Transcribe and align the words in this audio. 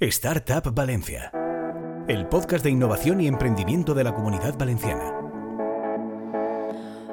Startup 0.00 0.62
Valencia, 0.72 1.32
el 2.06 2.28
podcast 2.28 2.62
de 2.62 2.70
innovación 2.70 3.20
y 3.20 3.26
emprendimiento 3.26 3.94
de 3.94 4.04
la 4.04 4.14
comunidad 4.14 4.56
valenciana. 4.56 5.12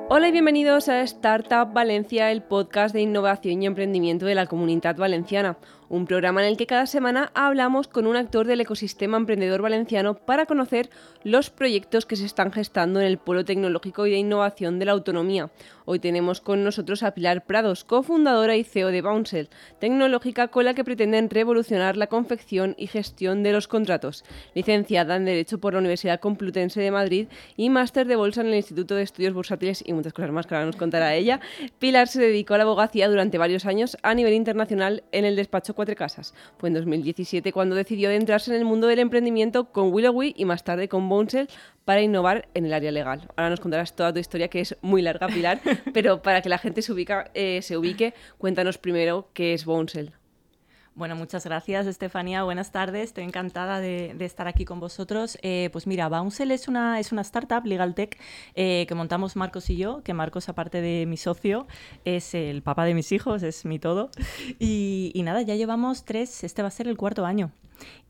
Hola 0.07 0.27
y 0.27 0.31
bienvenidos 0.31 0.87
a 0.87 1.01
Startup 1.01 1.73
Valencia, 1.73 2.29
el 2.29 2.43
podcast 2.43 2.93
de 2.93 3.01
innovación 3.01 3.63
y 3.63 3.65
emprendimiento 3.65 4.27
de 4.27 4.35
la 4.35 4.45
comunidad 4.45 4.97
valenciana 4.97 5.57
un 5.89 6.05
programa 6.05 6.41
en 6.41 6.49
el 6.49 6.57
que 6.57 6.67
cada 6.67 6.85
semana 6.85 7.31
hablamos 7.33 7.87
con 7.87 8.07
un 8.07 8.15
actor 8.15 8.47
del 8.47 8.61
ecosistema 8.61 9.17
emprendedor 9.17 9.61
valenciano 9.61 10.15
para 10.15 10.45
conocer 10.45 10.89
los 11.23 11.49
proyectos 11.49 12.05
que 12.05 12.15
se 12.15 12.25
están 12.25 12.51
gestando 12.51 12.99
en 12.99 13.07
el 13.07 13.17
Polo 13.17 13.45
Tecnológico 13.45 14.05
y 14.05 14.11
de 14.11 14.17
Innovación 14.17 14.79
de 14.79 14.85
la 14.85 14.93
Autonomía. 14.93 15.51
Hoy 15.85 15.99
tenemos 15.99 16.41
con 16.41 16.63
nosotros 16.63 17.03
a 17.03 17.11
Pilar 17.11 17.45
Prados, 17.45 17.83
cofundadora 17.83 18.55
y 18.55 18.63
CEO 18.63 18.89
de 18.89 19.03
Bouncel, 19.03 19.49
tecnológica 19.79 20.47
con 20.47 20.65
la 20.65 20.73
que 20.73 20.83
pretenden 20.83 21.29
revolucionar 21.29 21.95
la 21.95 22.07
confección 22.07 22.73
y 22.77 22.87
gestión 22.87 23.43
de 23.43 23.51
los 23.51 23.67
contratos. 23.67 24.23
Licenciada 24.55 25.15
en 25.15 25.25
Derecho 25.25 25.59
por 25.59 25.73
la 25.73 25.79
Universidad 25.79 26.19
Complutense 26.19 26.81
de 26.81 26.89
Madrid 26.89 27.27
y 27.55 27.69
máster 27.69 28.07
de 28.07 28.15
bolsa 28.15 28.41
en 28.41 28.47
el 28.47 28.55
Instituto 28.55 28.95
de 28.95 29.03
Estudios 29.03 29.33
Bursátiles 29.33 29.83
y 29.85 29.93
muchas 29.93 30.13
cosas 30.13 30.31
más 30.31 30.47
que 30.47 30.55
ahora 30.55 30.65
nos 30.65 30.75
contará 30.75 31.13
ella, 31.13 31.39
Pilar 31.77 32.07
se 32.07 32.21
dedicó 32.21 32.55
a 32.55 32.57
la 32.57 32.63
abogacía 32.63 33.07
durante 33.07 33.37
varios 33.37 33.65
años 33.65 33.97
a 34.01 34.15
nivel 34.15 34.33
internacional 34.33 35.03
en 35.11 35.25
el 35.25 35.35
despacho 35.35 35.74
Cuatro 35.75 35.95
Casas. 35.95 36.33
Fue 36.57 36.69
en 36.69 36.73
2017 36.73 37.51
cuando 37.51 37.75
decidió 37.75 38.09
adentrarse 38.09 38.51
en 38.51 38.57
el 38.57 38.65
mundo 38.65 38.87
del 38.87 38.99
emprendimiento 38.99 39.71
con 39.71 39.93
Willowy 39.93 40.33
y 40.35 40.45
más 40.45 40.63
tarde 40.63 40.87
con 40.87 41.07
Bonesell 41.07 41.49
para 41.83 42.01
innovar 42.01 42.47
en 42.53 42.65
el 42.65 42.73
área 42.73 42.91
legal. 42.91 43.27
Ahora 43.35 43.51
nos 43.51 43.59
contarás 43.59 43.95
toda 43.95 44.11
tu 44.11 44.19
historia 44.19 44.47
que 44.47 44.61
es 44.61 44.75
muy 44.81 45.01
larga, 45.01 45.27
Pilar, 45.27 45.61
pero 45.93 46.21
para 46.21 46.41
que 46.41 46.49
la 46.49 46.57
gente 46.57 46.81
se, 46.81 46.91
ubica, 46.91 47.29
eh, 47.33 47.61
se 47.61 47.77
ubique, 47.77 48.13
cuéntanos 48.37 48.77
primero 48.77 49.29
qué 49.33 49.53
es 49.53 49.65
Bonesell. 49.65 50.13
Bueno, 50.95 51.17
muchas 51.17 51.43
gracias, 51.43 51.87
Estefanía. 51.87 52.43
Buenas 52.43 52.71
tardes. 52.71 53.09
Estoy 53.09 53.25
encantada 53.25 53.81
de, 53.81 54.15
estar 54.21 54.47
aquí 54.47 54.63
con 54.63 54.79
vosotros. 54.79 55.37
Eh, 55.41 55.69
pues 55.73 55.87
mira, 55.87 56.07
Bouncel 56.07 56.51
es 56.51 56.69
una, 56.69 57.01
es 57.01 57.11
una 57.11 57.21
startup, 57.21 57.65
Legal 57.65 57.93
Tech, 57.95 58.17
eh, 58.55 58.85
que 58.87 58.95
montamos 58.95 59.35
Marcos 59.35 59.69
y 59.69 59.75
yo, 59.75 60.03
que 60.03 60.13
Marcos, 60.13 60.47
aparte 60.47 60.79
de 60.79 61.05
mi 61.05 61.17
socio, 61.17 61.67
es 62.05 62.33
el 62.33 62.61
papá 62.63 62.85
de 62.85 62.93
mis 62.93 63.11
hijos, 63.11 63.43
es 63.43 63.65
mi 63.65 63.77
todo. 63.77 64.09
Y, 64.57 65.11
y 65.13 65.23
nada, 65.23 65.41
ya 65.41 65.55
llevamos 65.55 66.05
tres, 66.05 66.45
este 66.45 66.61
va 66.61 66.69
a 66.69 66.71
ser 66.71 66.87
el 66.87 66.95
cuarto 66.95 67.25
año 67.25 67.51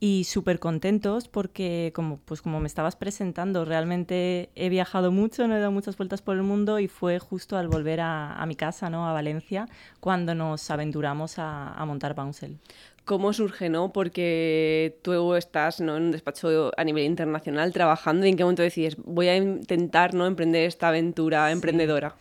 y 0.00 0.24
súper 0.24 0.58
contentos 0.58 1.28
porque, 1.28 1.92
como, 1.94 2.18
pues 2.18 2.42
como 2.42 2.60
me 2.60 2.66
estabas 2.66 2.96
presentando, 2.96 3.64
realmente 3.64 4.50
he 4.54 4.68
viajado 4.68 5.10
mucho, 5.12 5.46
no 5.46 5.56
he 5.56 5.60
dado 5.60 5.72
muchas 5.72 5.96
vueltas 5.96 6.22
por 6.22 6.36
el 6.36 6.42
mundo 6.42 6.78
y 6.78 6.88
fue 6.88 7.18
justo 7.18 7.56
al 7.56 7.68
volver 7.68 8.00
a, 8.00 8.44
mi 8.46 8.56
casa, 8.56 8.90
¿no? 8.90 9.08
a 9.08 9.12
Valencia, 9.12 9.68
cuando 10.00 10.34
nos 10.34 10.70
aventuramos 10.70 11.34
a, 11.38 11.82
montar 11.86 12.14
Bouncel. 12.14 12.58
¿Cómo 13.06 13.32
surge, 13.32 13.68
no? 13.68 13.92
Porque 13.92 14.98
tú 15.02 15.34
estás 15.34 15.80
¿no? 15.80 15.96
en 15.96 16.02
un 16.02 16.10
despacho 16.10 16.72
a 16.76 16.82
nivel 16.82 17.04
internacional 17.04 17.72
trabajando 17.72 18.26
y 18.26 18.30
en 18.30 18.36
qué 18.36 18.42
momento 18.42 18.62
decides, 18.62 18.96
voy 18.96 19.28
a 19.28 19.36
intentar 19.36 20.12
¿no? 20.12 20.26
emprender 20.26 20.64
esta 20.66 20.88
aventura 20.88 21.52
emprendedora. 21.52 22.16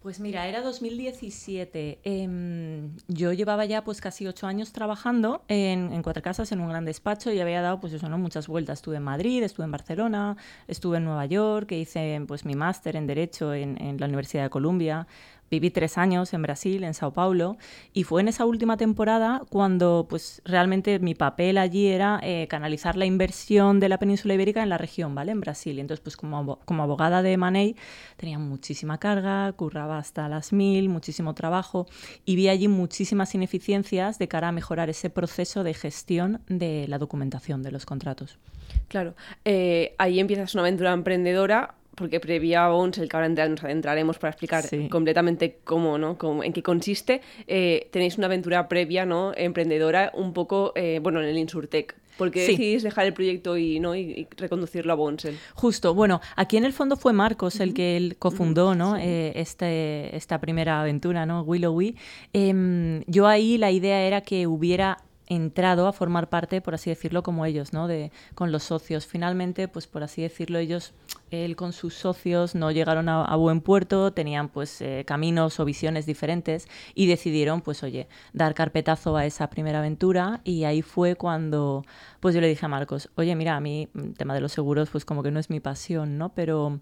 Pues 0.00 0.20
mira, 0.20 0.46
era 0.46 0.62
2017. 0.62 1.98
Em, 2.04 2.96
yo 3.08 3.32
llevaba 3.32 3.64
ya 3.64 3.82
pues 3.82 4.00
casi 4.00 4.24
ocho 4.28 4.46
años 4.46 4.72
trabajando 4.72 5.42
en, 5.48 6.02
Cuatro 6.04 6.22
Casas, 6.22 6.52
en 6.52 6.60
un 6.60 6.68
gran 6.68 6.84
despacho, 6.84 7.32
y 7.32 7.40
había 7.40 7.60
dado 7.60 7.80
pues 7.80 7.92
eso, 7.92 8.08
¿no? 8.08 8.16
muchas 8.16 8.46
vueltas. 8.46 8.78
Estuve 8.78 8.98
en 8.98 9.02
Madrid, 9.02 9.42
estuve 9.42 9.64
en 9.64 9.72
Barcelona, 9.72 10.36
estuve 10.68 10.98
en 10.98 11.04
Nueva 11.04 11.26
York, 11.26 11.72
hice 11.72 12.20
pues 12.28 12.44
mi 12.44 12.54
máster 12.54 12.94
en 12.94 13.08
Derecho 13.08 13.54
en, 13.54 13.80
en 13.80 13.98
la 13.98 14.06
Universidad 14.06 14.44
de 14.44 14.50
Columbia, 14.50 15.08
Viví 15.52 15.68
tres 15.68 15.98
años 15.98 16.32
en 16.32 16.40
Brasil, 16.40 16.82
en 16.82 16.94
Sao 16.94 17.12
Paulo, 17.12 17.58
y 17.92 18.04
fue 18.04 18.22
en 18.22 18.28
esa 18.28 18.46
última 18.46 18.78
temporada 18.78 19.42
cuando 19.50 20.06
pues 20.08 20.40
realmente 20.46 20.98
mi 20.98 21.14
papel 21.14 21.58
allí 21.58 21.88
era 21.88 22.18
eh, 22.22 22.46
canalizar 22.48 22.96
la 22.96 23.04
inversión 23.04 23.78
de 23.78 23.90
la 23.90 23.98
península 23.98 24.32
ibérica 24.32 24.62
en 24.62 24.70
la 24.70 24.78
región, 24.78 25.14
¿vale? 25.14 25.30
En 25.30 25.40
Brasil. 25.40 25.76
Y 25.76 25.82
entonces, 25.82 26.02
pues 26.02 26.16
como, 26.16 26.58
como 26.64 26.82
abogada 26.82 27.20
de 27.20 27.36
Manei 27.36 27.76
tenía 28.16 28.38
muchísima 28.38 28.96
carga, 28.96 29.52
curraba 29.52 29.98
hasta 29.98 30.26
las 30.26 30.54
mil, 30.54 30.88
muchísimo 30.88 31.34
trabajo, 31.34 31.86
y 32.24 32.34
vi 32.34 32.48
allí 32.48 32.68
muchísimas 32.68 33.34
ineficiencias 33.34 34.18
de 34.18 34.28
cara 34.28 34.48
a 34.48 34.52
mejorar 34.52 34.88
ese 34.88 35.10
proceso 35.10 35.64
de 35.64 35.74
gestión 35.74 36.40
de 36.48 36.86
la 36.88 36.96
documentación 36.96 37.62
de 37.62 37.72
los 37.72 37.84
contratos. 37.84 38.38
Claro, 38.88 39.14
eh, 39.44 39.94
ahí 39.98 40.18
empiezas 40.18 40.54
una 40.54 40.62
aventura 40.62 40.94
emprendedora 40.94 41.74
porque 41.94 42.20
previa 42.20 42.64
a 42.64 42.68
Bones, 42.68 42.98
el 42.98 43.08
que 43.08 43.16
ahora 43.16 43.28
nos 43.28 43.64
adentraremos 43.64 44.18
para 44.18 44.30
explicar 44.30 44.64
completamente 44.90 45.58
cómo, 45.64 45.98
¿no? 45.98 46.16
en 46.42 46.52
qué 46.52 46.62
consiste, 46.62 47.20
eh, 47.46 47.88
tenéis 47.90 48.18
una 48.18 48.26
aventura 48.26 48.68
previa, 48.68 49.04
¿no? 49.04 49.32
Emprendedora, 49.36 50.10
un 50.14 50.32
poco, 50.32 50.72
eh, 50.74 51.00
bueno, 51.02 51.20
en 51.20 51.28
el 51.28 51.38
Insurtech. 51.38 51.94
¿Por 52.16 52.30
qué 52.30 52.40
decidís 52.46 52.82
dejar 52.82 53.06
el 53.06 53.14
proyecto 53.14 53.56
y, 53.56 53.80
¿no? 53.80 53.96
y, 53.96 54.28
reconducirlo 54.36 54.92
a 54.92 54.96
Bonsel? 54.96 55.38
Justo, 55.54 55.94
bueno, 55.94 56.20
aquí 56.36 56.58
en 56.58 56.64
el 56.64 56.72
fondo 56.74 56.96
fue 56.96 57.12
Marcos 57.14 57.58
el 57.58 57.72
que 57.72 57.96
él 57.96 58.16
cofundó 58.18 58.74
¿no? 58.74 58.96
Eh, 58.96 59.32
este, 59.36 60.14
esta 60.14 60.38
primera 60.38 60.82
aventura, 60.82 61.24
¿no? 61.24 61.40
Willowy. 61.42 61.96
Em, 62.34 63.02
yo 63.06 63.26
ahí 63.26 63.56
la 63.56 63.70
idea 63.70 64.02
era 64.02 64.20
que 64.20 64.46
hubiera 64.46 64.98
entrado 65.34 65.86
a 65.86 65.92
formar 65.92 66.28
parte, 66.28 66.60
por 66.60 66.74
así 66.74 66.90
decirlo, 66.90 67.22
como 67.22 67.46
ellos, 67.46 67.72
¿no? 67.72 67.88
De, 67.88 68.12
con 68.34 68.52
los 68.52 68.64
socios. 68.64 69.06
Finalmente, 69.06 69.68
pues 69.68 69.86
por 69.86 70.02
así 70.02 70.22
decirlo, 70.22 70.58
ellos, 70.58 70.92
él 71.30 71.56
con 71.56 71.72
sus 71.72 71.94
socios 71.94 72.54
no 72.54 72.70
llegaron 72.70 73.08
a, 73.08 73.34
buen 73.36 73.60
puerto, 73.60 74.12
tenían 74.12 74.48
pues 74.48 74.80
eh, 74.80 75.04
caminos 75.06 75.58
o 75.58 75.64
visiones 75.64 76.06
diferentes 76.06 76.68
y 76.94 77.06
decidieron, 77.06 77.62
pues 77.62 77.82
oye, 77.82 78.08
dar 78.32 78.54
carpetazo 78.54 79.16
a 79.16 79.26
esa 79.26 79.48
primera 79.48 79.78
aventura 79.78 80.40
y 80.44 80.64
ahí 80.64 80.82
fue 80.82 81.16
cuando, 81.16 81.84
pues 82.20 82.34
yo 82.34 82.40
le 82.40 82.48
dije 82.48 82.66
a 82.66 82.68
Marcos, 82.68 83.10
oye, 83.16 83.34
mira, 83.34 83.56
a 83.56 83.60
mí 83.60 83.88
el 83.94 84.14
tema 84.14 84.34
de 84.34 84.40
los 84.40 84.52
seguros 84.52 84.90
pues 84.90 85.04
como 85.04 85.22
que 85.22 85.30
no 85.30 85.40
es 85.40 85.50
mi 85.50 85.60
pasión, 85.60 86.18
¿no? 86.18 86.34
Pero 86.34 86.80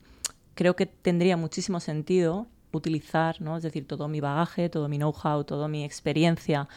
creo 0.54 0.76
que 0.76 0.86
tendría 0.86 1.36
muchísimo 1.36 1.80
sentido 1.80 2.48
utilizar, 2.72 3.40
¿no? 3.40 3.56
Es 3.56 3.62
decir, 3.62 3.86
todo 3.86 4.08
mi 4.08 4.20
bagaje, 4.20 4.68
todo 4.68 4.88
mi 4.88 4.96
know-how, 4.96 5.44
toda 5.44 5.68
mi 5.68 5.84
experiencia 5.84 6.68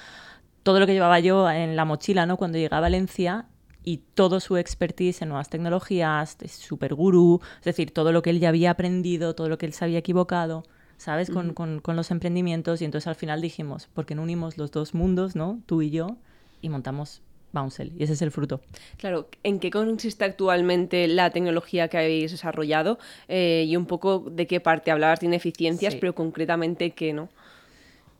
todo 0.63 0.79
lo 0.79 0.87
que 0.87 0.93
llevaba 0.93 1.19
yo 1.19 1.49
en 1.49 1.75
la 1.75 1.85
mochila 1.85 2.25
¿no? 2.25 2.37
cuando 2.37 2.57
llegué 2.57 2.73
a 2.73 2.79
Valencia 2.79 3.45
y 3.83 3.97
todo 3.97 4.39
su 4.39 4.57
expertise 4.57 5.21
en 5.21 5.29
nuevas 5.29 5.49
tecnologías, 5.49 6.37
super 6.47 6.95
gurú, 6.95 7.41
es 7.59 7.65
decir, 7.65 7.91
todo 7.91 8.13
lo 8.13 8.21
que 8.21 8.29
él 8.29 8.39
ya 8.39 8.49
había 8.49 8.71
aprendido, 8.71 9.35
todo 9.35 9.49
lo 9.49 9.57
que 9.57 9.65
él 9.65 9.73
se 9.73 9.83
había 9.83 9.99
equivocado, 9.99 10.63
¿sabes? 10.97 11.29
con, 11.29 11.53
con, 11.53 11.95
los 11.95 12.11
emprendimientos 12.11 12.81
y 12.81 12.85
entonces 12.85 13.07
al 13.07 13.15
final 13.15 13.41
dijimos, 13.41 13.87
¿por 13.93 14.05
qué 14.05 14.15
no 14.15 14.23
unimos 14.23 14.57
los 14.57 14.71
dos 14.71 14.93
mundos, 14.93 15.35
¿no? 15.35 15.59
Tú 15.65 15.81
y 15.81 15.89
yo, 15.89 16.15
y 16.61 16.69
montamos 16.69 17.21
Bouncel, 17.51 17.91
y 17.97 18.03
ese 18.03 18.13
es 18.13 18.21
el 18.21 18.31
fruto. 18.31 18.61
Claro, 18.97 19.27
¿en 19.43 19.59
qué 19.59 19.69
consiste 19.69 20.23
actualmente 20.23 21.07
la 21.09 21.29
tecnología 21.31 21.89
que 21.89 21.97
habéis 21.97 22.31
desarrollado? 22.31 22.99
Eh, 23.27 23.65
y 23.67 23.75
un 23.75 23.85
poco 23.85 24.25
de 24.31 24.47
qué 24.47 24.61
parte 24.61 24.91
hablabas 24.91 25.19
de 25.19 25.27
ineficiencias, 25.27 25.95
pero 25.95 26.15
concretamente 26.15 26.91
qué, 26.91 27.11
¿no? 27.11 27.29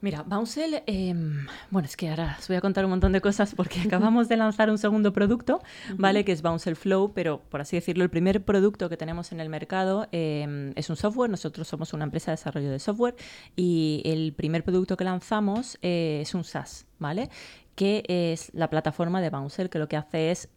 Mira, 0.03 0.21
Bouncel, 0.23 0.83
em, 0.85 1.47
bueno, 1.71 1.85
es 1.85 1.95
que 1.95 2.09
ahora 2.09 2.35
os 2.37 2.49
voy 2.49 2.57
a 2.57 2.61
contar 2.61 2.83
un 2.83 2.91
montón 2.91 3.13
de 3.13 3.21
cosas 3.21 3.55
porque 3.55 3.79
acabamos 3.87 4.27
de 4.27 4.35
lanzar 4.35 4.69
un 4.69 4.77
segundo 4.77 5.13
producto, 5.13 5.61
¿vale? 5.95 6.25
Que 6.25 6.33
es 6.33 6.41
Bouncel 6.41 6.75
Flow, 6.75 7.13
pero 7.13 7.39
por 7.49 7.61
así 7.61 7.77
decirlo, 7.77 8.03
el 8.03 8.09
primer 8.09 8.43
producto 8.43 8.89
que 8.89 8.97
tenemos 8.97 9.31
en 9.31 9.39
el 9.39 9.47
mercado 9.47 10.09
em, 10.11 10.73
es 10.75 10.89
un 10.89 10.97
software. 10.97 11.29
Nosotros 11.29 11.69
somos 11.69 11.93
una 11.93 12.03
empresa 12.03 12.31
de 12.31 12.33
desarrollo 12.33 12.69
de 12.69 12.79
software 12.79 13.15
y 13.55 14.01
el 14.03 14.33
primer 14.33 14.65
producto 14.65 14.97
que 14.97 15.05
lanzamos 15.05 15.77
eh, 15.81 16.19
es 16.21 16.35
un 16.35 16.43
SaaS, 16.43 16.85
¿vale? 16.99 17.29
Que 17.73 18.03
es 18.09 18.53
la 18.53 18.69
plataforma 18.69 19.21
de 19.21 19.29
Bouncel, 19.29 19.69
que 19.69 19.79
lo 19.79 19.87
que 19.87 19.95
hace 19.95 20.31
es 20.31 20.49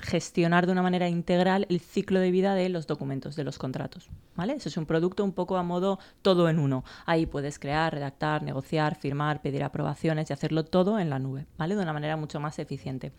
gestionar 0.00 0.66
de 0.66 0.72
una 0.72 0.82
manera 0.82 1.08
integral 1.08 1.66
el 1.68 1.80
ciclo 1.80 2.20
de 2.20 2.30
vida 2.30 2.54
de 2.54 2.68
los 2.68 2.86
documentos, 2.86 3.36
de 3.36 3.44
los 3.44 3.58
contratos. 3.58 4.08
¿vale? 4.36 4.54
Eso 4.54 4.68
es 4.68 4.76
un 4.76 4.86
producto 4.86 5.24
un 5.24 5.32
poco 5.32 5.56
a 5.56 5.62
modo 5.62 5.98
todo 6.22 6.48
en 6.48 6.58
uno. 6.58 6.84
Ahí 7.06 7.26
puedes 7.26 7.58
crear, 7.58 7.92
redactar, 7.92 8.42
negociar, 8.42 8.96
firmar, 8.96 9.42
pedir 9.42 9.62
aprobaciones 9.62 10.30
y 10.30 10.32
hacerlo 10.32 10.64
todo 10.64 10.98
en 10.98 11.10
la 11.10 11.18
nube, 11.18 11.46
¿vale? 11.58 11.76
de 11.76 11.82
una 11.82 11.92
manera 11.92 12.16
mucho 12.16 12.40
más 12.40 12.58
eficiente. 12.58 13.12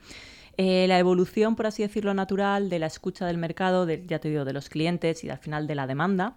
Eh, 0.58 0.86
la 0.88 1.00
evolución, 1.00 1.56
por 1.56 1.68
así 1.68 1.82
decirlo, 1.84 2.14
natural 2.14 2.70
de 2.70 2.80
la 2.80 2.88
escucha 2.88 3.26
del 3.26 3.38
mercado, 3.38 3.88
ya 3.90 4.20
te 4.20 4.30
digo, 4.30 4.46
de 4.46 4.54
los 4.54 4.70
clientes 4.70 5.24
y 5.24 5.30
al 5.30 5.38
final 5.38 5.68
de 5.68 5.76
la 5.76 5.88
demanda, 5.88 6.36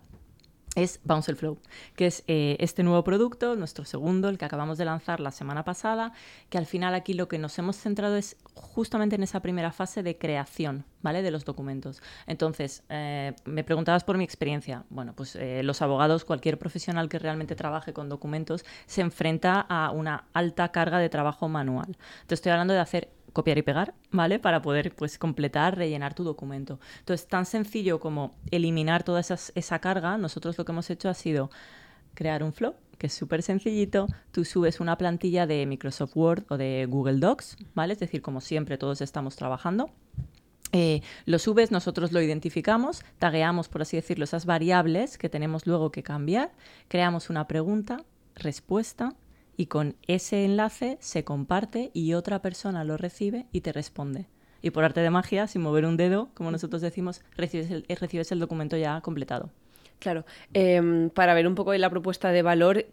es 0.75 1.01
Bounce 1.05 1.35
Flow, 1.35 1.59
que 1.97 2.07
es 2.07 2.25
eh, 2.27 2.57
este 2.61 2.83
nuevo 2.83 3.05
producto, 3.05 3.57
nuestro 3.57 3.85
segundo, 3.85 4.29
el 4.29 4.39
que 4.39 4.45
acabamos 4.45 4.79
de 4.79 4.85
lanzar 4.85 5.21
la 5.21 5.31
semana 5.31 5.65
pasada, 5.65 6.13
que 6.49 6.59
al 6.59 6.67
final 6.67 6.95
aquí 6.95 7.15
lo 7.15 7.29
que 7.29 7.39
nos 7.39 7.59
hemos 7.59 7.77
centrado 7.77 8.17
es 8.17 8.37
justamente 8.55 9.17
en 9.17 9.23
esa 9.23 9.41
primera 9.41 9.73
fase 9.73 10.03
de 10.03 10.19
creación, 10.19 10.85
¿vale? 11.03 11.23
De 11.23 11.31
los 11.31 11.45
documentos. 11.45 12.03
Entonces, 12.27 12.83
eh, 12.89 13.35
me 13.45 13.65
preguntabas 13.65 14.05
por 14.05 14.19
mi 14.19 14.25
experiencia. 14.25 14.85
Bueno, 14.91 15.15
pues 15.15 15.37
eh, 15.37 15.63
los 15.63 15.83
abogados, 15.83 16.25
cualquier 16.25 16.59
profesional 16.59 17.09
que 17.09 17.19
realmente 17.19 17.55
trabaje 17.55 17.93
con 17.93 18.09
documentos, 18.09 18.65
se 18.87 19.01
enfrenta 19.01 19.61
a 19.61 19.91
una 19.91 20.25
alta 20.33 20.69
carga 20.71 20.99
de 20.99 21.09
trabajo 21.09 21.49
manual. 21.49 21.97
Te 22.27 22.35
estoy 22.35 22.53
hablando 22.53 22.75
de 22.75 22.81
hacer 22.81 23.11
copiar 23.35 23.59
y 23.59 23.63
pegar, 23.63 23.93
¿vale? 24.11 24.39
Para 24.39 24.63
poder 24.63 24.95
pues 24.95 25.19
completar, 25.19 25.77
rellenar 25.77 26.15
tu 26.15 26.25
documento. 26.25 26.81
Entonces, 27.01 27.29
tan 27.29 27.45
sencillo 27.45 28.01
como 28.01 28.35
eliminar 28.51 29.03
toda 29.03 29.21
esa 29.21 29.79
carga, 29.81 30.17
nosotros 30.17 30.57
lo 30.57 30.65
que 30.65 30.73
hemos 30.73 30.89
hecho 30.89 31.11
ha 31.11 31.15
sido 31.15 31.51
crear 32.15 32.43
un 32.43 32.53
flow, 32.55 32.75
que 32.97 33.09
es 33.09 33.13
súper 33.13 33.43
sencillito. 33.43 34.07
Tú 34.31 34.47
subes 34.47 34.81
una 34.81 34.97
plantilla 34.97 35.47
de 35.47 35.67
Microsoft 35.67 36.17
Word 36.17 36.45
o 36.49 36.57
de 36.57 36.87
Google 36.89 37.19
Docs, 37.19 37.59
¿vale? 37.75 37.93
Es 37.93 37.99
decir, 37.99 38.23
como 38.23 38.41
siempre 38.41 38.79
todos 38.79 39.03
estamos 39.03 39.37
trabajando. 39.37 39.91
Eh, 40.73 41.03
lo 41.27 41.39
subes, 41.39 41.71
nosotros 41.71 42.11
lo 42.13 42.21
identificamos, 42.21 43.05
tagueamos, 43.19 43.69
por 43.69 43.83
así 43.83 43.97
decirlo, 43.97 44.25
esas 44.25 44.47
variables 44.47 45.19
que 45.19 45.29
tenemos 45.29 45.67
luego 45.67 45.93
que 45.93 46.03
cambiar, 46.03 46.51
creamos 46.89 47.31
una 47.31 47.47
pregunta, 47.47 47.99
respuesta, 48.35 49.15
y 49.57 49.67
con 49.67 49.97
ese 50.07 50.45
enlace 50.45 50.99
se 51.01 51.25
comparte 51.25 51.91
y 51.95 52.15
otra 52.15 52.41
persona 52.43 52.85
lo 52.85 52.97
recibe 52.97 53.47
y 53.53 53.61
te 53.61 53.73
responde. 53.73 54.27
Y 54.63 54.71
por 54.71 54.85
arte 54.85 55.01
de 55.01 55.11
magia, 55.11 55.47
sin 55.47 55.63
mover 55.63 55.85
un 55.85 55.97
dedo, 55.97 56.31
como 56.35 56.51
nosotros 56.51 56.81
decimos, 56.81 57.23
recibes 57.37 57.71
el, 57.71 57.85
recibes 57.89 58.33
el 58.33 58.39
documento 58.39 58.77
ya 58.77 59.01
completado. 59.03 59.51
Claro, 59.99 60.25
em, 60.53 61.11
para 61.11 61.35
ver 61.35 61.47
un 61.47 61.55
poco 61.55 61.75
la 61.75 61.91
propuesta 61.91 62.31
de 62.31 62.43
valor, 62.43 62.87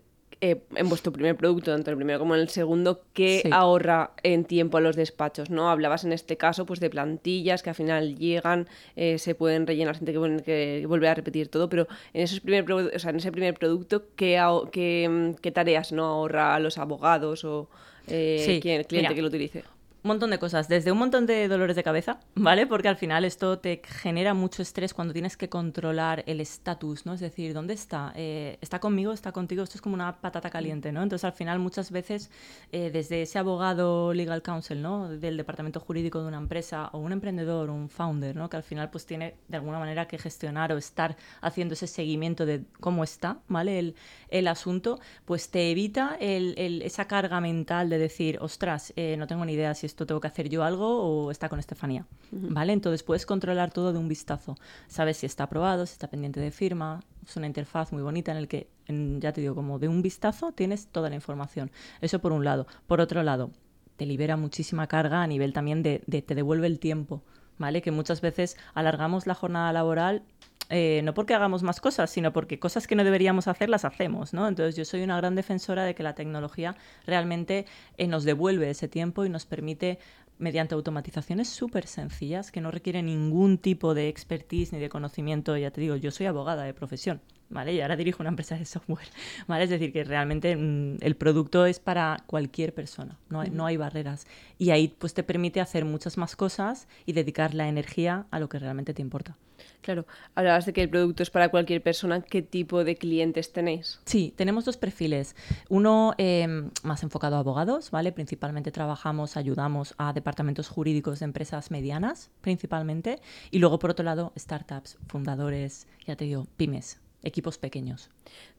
eh, 0.43 0.59
en 0.75 0.89
vuestro 0.89 1.11
primer 1.11 1.35
producto, 1.35 1.71
tanto 1.71 1.91
el 1.91 1.97
primero 1.97 2.17
como 2.17 2.33
en 2.33 2.41
el 2.41 2.49
segundo, 2.49 3.03
¿qué 3.13 3.47
ahorra 3.51 4.11
en 4.23 4.43
tiempo 4.43 4.77
a 4.77 4.81
los 4.81 4.95
despachos? 4.95 5.51
¿no? 5.51 5.69
Hablabas 5.69 6.03
en 6.03 6.13
este 6.13 6.35
caso 6.35 6.65
pues, 6.65 6.79
de 6.79 6.89
plantillas 6.89 7.61
que 7.61 7.69
al 7.69 7.75
final 7.75 8.15
llegan, 8.17 8.67
eh, 8.95 9.19
se 9.19 9.35
pueden 9.35 9.67
rellenar 9.67 9.97
sin 9.97 10.05
tener 10.07 10.41
que, 10.41 10.83
volver 10.87 11.09
a 11.11 11.13
repetir 11.13 11.49
todo, 11.49 11.69
pero 11.69 11.87
en, 12.13 12.23
esos 12.23 12.39
primer, 12.39 12.71
o 12.71 12.97
sea, 12.97 13.11
en 13.11 13.17
ese 13.17 13.31
primer 13.31 13.53
producto, 13.53 14.05
¿qué, 14.15 14.41
qué, 14.71 15.35
qué 15.39 15.51
tareas 15.51 15.91
no 15.91 16.05
ahorra 16.05 16.55
a 16.55 16.59
los 16.59 16.79
abogados 16.79 17.45
o 17.45 17.69
eh, 18.07 18.59
el 18.63 18.87
cliente 18.87 19.13
que 19.13 19.21
lo 19.21 19.27
utilice? 19.27 19.63
Un 20.03 20.07
montón 20.07 20.31
de 20.31 20.39
cosas, 20.39 20.67
desde 20.67 20.91
un 20.91 20.97
montón 20.97 21.27
de 21.27 21.47
dolores 21.47 21.75
de 21.75 21.83
cabeza, 21.83 22.19
¿vale? 22.33 22.65
Porque 22.65 22.87
al 22.87 22.95
final 22.95 23.23
esto 23.23 23.59
te 23.59 23.81
genera 23.85 24.33
mucho 24.33 24.63
estrés 24.63 24.93
cuando 24.93 25.13
tienes 25.13 25.37
que 25.37 25.47
controlar 25.47 26.23
el 26.25 26.41
estatus, 26.41 27.05
¿no? 27.05 27.13
Es 27.13 27.19
decir, 27.19 27.53
¿dónde 27.53 27.75
está? 27.75 28.11
Eh, 28.15 28.57
¿Está 28.61 28.79
conmigo? 28.79 29.13
¿Está 29.13 29.31
contigo? 29.31 29.63
Esto 29.63 29.77
es 29.77 29.81
como 29.81 29.93
una 29.93 30.19
patata 30.19 30.49
caliente, 30.49 30.91
¿no? 30.91 31.03
Entonces 31.03 31.23
al 31.23 31.33
final 31.33 31.59
muchas 31.59 31.91
veces 31.91 32.31
eh, 32.71 32.89
desde 32.91 33.21
ese 33.21 33.37
abogado 33.37 34.13
legal 34.13 34.41
counsel, 34.41 34.81
¿no? 34.81 35.09
Del 35.09 35.37
departamento 35.37 35.79
jurídico 35.79 36.19
de 36.21 36.27
una 36.27 36.37
empresa 36.37 36.89
o 36.93 36.97
un 36.97 37.11
emprendedor, 37.11 37.69
un 37.69 37.87
founder, 37.87 38.35
¿no? 38.35 38.49
Que 38.49 38.57
al 38.57 38.63
final 38.63 38.89
pues 38.89 39.05
tiene 39.05 39.35
de 39.49 39.57
alguna 39.57 39.77
manera 39.77 40.07
que 40.07 40.17
gestionar 40.17 40.71
o 40.73 40.77
estar 40.77 41.15
haciendo 41.41 41.75
ese 41.75 41.85
seguimiento 41.85 42.47
de 42.47 42.63
cómo 42.79 43.03
está, 43.03 43.37
¿vale? 43.47 43.77
El, 43.77 43.95
el 44.29 44.47
asunto, 44.47 44.99
pues 45.25 45.51
te 45.51 45.69
evita 45.69 46.17
el, 46.19 46.81
esa 46.81 47.05
carga 47.07 47.39
mental 47.39 47.89
de 47.89 47.99
decir, 47.99 48.39
ostras, 48.41 48.93
eh, 48.95 49.15
no 49.17 49.27
tengo 49.27 49.45
ni 49.45 49.53
idea 49.53 49.75
si 49.75 49.90
esto 49.91 50.05
tengo 50.05 50.19
que 50.19 50.27
hacer 50.27 50.49
yo 50.49 50.63
algo 50.63 51.03
o 51.03 51.31
está 51.31 51.49
con 51.49 51.59
Estefanía, 51.59 52.05
¿vale? 52.31 52.73
Entonces 52.73 53.03
puedes 53.03 53.25
controlar 53.25 53.71
todo 53.71 53.93
de 53.93 53.99
un 53.99 54.07
vistazo. 54.07 54.57
Sabes 54.87 55.17
si 55.17 55.25
está 55.25 55.43
aprobado, 55.43 55.85
si 55.85 55.93
está 55.93 56.07
pendiente 56.07 56.39
de 56.39 56.51
firma. 56.51 57.01
Es 57.27 57.35
una 57.37 57.47
interfaz 57.47 57.91
muy 57.91 58.01
bonita 58.01 58.31
en 58.31 58.37
el 58.37 58.47
que, 58.47 58.67
ya 58.87 59.31
te 59.31 59.41
digo, 59.41 59.53
como 59.53 59.79
de 59.79 59.87
un 59.87 60.01
vistazo 60.01 60.51
tienes 60.51 60.87
toda 60.87 61.09
la 61.09 61.15
información. 61.15 61.71
Eso 62.01 62.19
por 62.19 62.31
un 62.31 62.43
lado. 62.43 62.67
Por 62.87 63.01
otro 63.01 63.21
lado, 63.21 63.51
te 63.97 64.05
libera 64.05 64.37
muchísima 64.37 64.87
carga 64.87 65.21
a 65.21 65.27
nivel 65.27 65.53
también 65.53 65.83
de, 65.83 66.01
de 66.07 66.21
te 66.21 66.33
devuelve 66.33 66.67
el 66.67 66.79
tiempo, 66.79 67.21
¿vale? 67.57 67.81
Que 67.81 67.91
muchas 67.91 68.21
veces 68.21 68.57
alargamos 68.73 69.27
la 69.27 69.35
jornada 69.35 69.71
laboral 69.73 70.23
eh, 70.71 71.01
no 71.03 71.13
porque 71.13 71.33
hagamos 71.33 71.63
más 71.63 71.81
cosas, 71.81 72.09
sino 72.09 72.31
porque 72.31 72.57
cosas 72.57 72.87
que 72.87 72.95
no 72.95 73.03
deberíamos 73.03 73.49
hacer 73.49 73.69
las 73.69 73.83
hacemos, 73.83 74.33
¿no? 74.33 74.47
Entonces 74.47 74.77
yo 74.77 74.85
soy 74.85 75.03
una 75.03 75.17
gran 75.17 75.35
defensora 75.35 75.83
de 75.83 75.93
que 75.93 76.01
la 76.01 76.15
tecnología 76.15 76.77
realmente 77.05 77.65
eh, 77.97 78.07
nos 78.07 78.23
devuelve 78.23 78.69
ese 78.69 78.87
tiempo 78.87 79.25
y 79.25 79.29
nos 79.29 79.45
permite 79.45 79.99
mediante 80.37 80.73
automatizaciones 80.73 81.49
súper 81.49 81.87
sencillas 81.87 82.51
que 82.51 82.61
no 82.61 82.71
requieren 82.71 83.07
ningún 83.07 83.57
tipo 83.57 83.93
de 83.93 84.07
expertise 84.07 84.71
ni 84.71 84.79
de 84.79 84.87
conocimiento. 84.87 85.57
Ya 85.57 85.71
te 85.71 85.81
digo, 85.81 85.97
yo 85.97 86.09
soy 86.09 86.27
abogada 86.27 86.63
de 86.63 86.73
profesión, 86.73 87.21
¿vale? 87.51 87.73
Y 87.73 87.81
ahora 87.81 87.95
dirijo 87.95 88.23
una 88.23 88.29
empresa 88.29 88.57
de 88.57 88.65
software, 88.65 89.07
¿vale? 89.47 89.65
Es 89.65 89.69
decir, 89.69 89.93
que 89.93 90.03
realmente 90.03 90.55
mm, 90.55 90.97
el 91.01 91.15
producto 91.15 91.65
es 91.65 91.79
para 91.79 92.23
cualquier 92.25 92.73
persona, 92.73 93.17
no 93.29 93.41
hay, 93.41 93.49
no 93.49 93.65
hay 93.65 93.77
barreras. 93.77 94.25
Y 94.57 94.71
ahí 94.71 94.93
pues 94.97 95.13
te 95.13 95.23
permite 95.23 95.61
hacer 95.61 95.85
muchas 95.85 96.17
más 96.17 96.35
cosas 96.35 96.87
y 97.05 97.13
dedicar 97.13 97.53
la 97.53 97.67
energía 97.67 98.25
a 98.31 98.39
lo 98.39 98.49
que 98.49 98.59
realmente 98.59 98.93
te 98.93 99.01
importa. 99.01 99.37
Claro, 99.81 100.05
hablabas 100.35 100.65
de 100.65 100.73
que 100.73 100.81
el 100.81 100.89
producto 100.89 101.23
es 101.23 101.29
para 101.29 101.49
cualquier 101.49 101.81
persona. 101.81 102.21
¿Qué 102.21 102.41
tipo 102.41 102.83
de 102.83 102.95
clientes 102.95 103.51
tenéis? 103.51 103.99
Sí, 104.05 104.33
tenemos 104.35 104.65
dos 104.65 104.77
perfiles. 104.77 105.35
Uno 105.69 106.13
em, 106.17 106.69
más 106.83 107.03
enfocado 107.03 107.35
a 107.35 107.39
abogados, 107.39 107.91
¿vale? 107.91 108.11
Principalmente 108.11 108.71
trabajamos, 108.71 109.37
ayudamos 109.37 109.95
a 109.97 110.13
departamentos 110.13 110.67
jurídicos 110.67 111.19
de 111.19 111.25
empresas 111.25 111.71
medianas, 111.71 112.29
principalmente. 112.41 113.19
Y 113.49 113.59
luego, 113.59 113.79
por 113.79 113.91
otro 113.91 114.05
lado, 114.05 114.33
startups, 114.37 114.97
fundadores, 115.07 115.87
ya 116.05 116.15
te 116.15 116.25
digo, 116.25 116.47
pymes, 116.57 116.99
equipos 117.23 117.57
pequeños. 117.57 118.09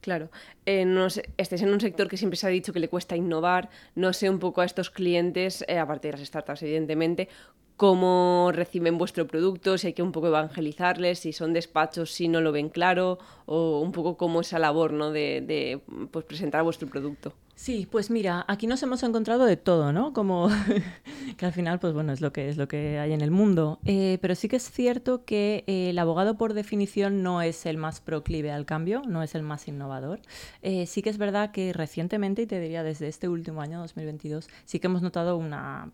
Claro, 0.01 0.31
eh, 0.67 0.85
no 0.85 1.07
estés 1.07 1.63
en 1.63 1.73
un 1.73 1.81
sector 1.81 2.09
que 2.09 2.17
siempre 2.17 2.37
se 2.37 2.47
ha 2.47 2.51
dicho 2.51 2.73
que 2.73 2.81
le 2.81 2.89
cuesta 2.89 3.17
innovar, 3.17 3.71
no 3.95 4.13
sé 4.13 4.31
un 4.31 4.39
poco 4.39 4.61
a 4.61 4.65
estos 4.65 4.91
clientes, 4.91 5.65
eh, 5.69 5.79
aparte 5.79 6.09
de 6.09 6.13
las 6.13 6.27
startups 6.27 6.63
evidentemente, 6.63 7.29
cómo 7.77 8.51
reciben 8.53 8.99
vuestro 8.99 9.27
producto, 9.27 9.79
si 9.79 9.89
hay 9.89 9.93
que 9.93 10.03
un 10.03 10.13
poco 10.13 10.29
evangelizarles, 10.29 11.19
si 11.19 11.33
son 11.33 11.53
despachos, 11.53 12.13
si 12.13 12.29
no 12.29 12.41
lo 12.41 12.53
ven 12.53 12.69
claro, 12.69 13.19
o 13.47 13.81
un 13.81 13.93
poco 13.93 14.17
cómo 14.17 14.41
esa 14.41 14.59
labor 14.59 14.93
¿no? 14.93 15.11
de, 15.11 15.41
de 15.41 15.81
pues, 16.11 16.25
presentar 16.25 16.63
vuestro 16.63 16.89
producto. 16.89 17.35
Sí, 17.55 17.87
pues 17.91 18.11
mira, 18.11 18.45
aquí 18.49 18.67
nos 18.67 18.83
hemos 18.83 19.03
encontrado 19.03 19.45
de 19.45 19.57
todo, 19.57 19.93
¿no? 19.93 20.13
Como 20.13 20.49
que 21.37 21.47
al 21.47 21.53
final, 21.53 21.79
pues 21.79 21.93
bueno, 21.93 22.13
es 22.13 22.21
lo 22.21 22.33
que 22.33 22.49
es 22.49 22.57
lo 22.57 22.67
que 22.67 22.99
hay 22.99 23.13
en 23.13 23.21
el 23.21 23.31
mundo. 23.31 23.79
Eh, 23.85 24.19
pero 24.21 24.35
sí 24.35 24.49
que 24.49 24.57
es 24.57 24.71
cierto 24.71 25.25
que 25.25 25.63
eh, 25.67 25.91
el 25.91 25.99
abogado 25.99 26.37
por 26.37 26.55
definición 26.55 27.23
no 27.23 27.41
es 27.43 27.67
el 27.67 27.77
más 27.77 28.01
proclive 28.01 28.51
al 28.51 28.65
cambio, 28.67 29.03
no 29.07 29.23
es 29.23 29.35
el 29.35 29.43
más 29.43 29.69
innovador. 29.69 30.21
Eh, 30.63 30.87
sí 30.87 31.03
que 31.03 31.11
es 31.11 31.19
verdad 31.19 31.53
que 31.53 31.73
recientemente, 31.73 32.43
y 32.43 32.47
te 32.47 32.59
diría 32.59 32.83
desde 32.83 33.07
este 33.09 33.29
último 33.29 33.61
año, 33.61 33.81
2022, 33.81 34.49
sí 34.65 34.81
que 34.81 34.87
hemos 34.89 35.03
notado 35.03 35.37
una, 35.37 35.93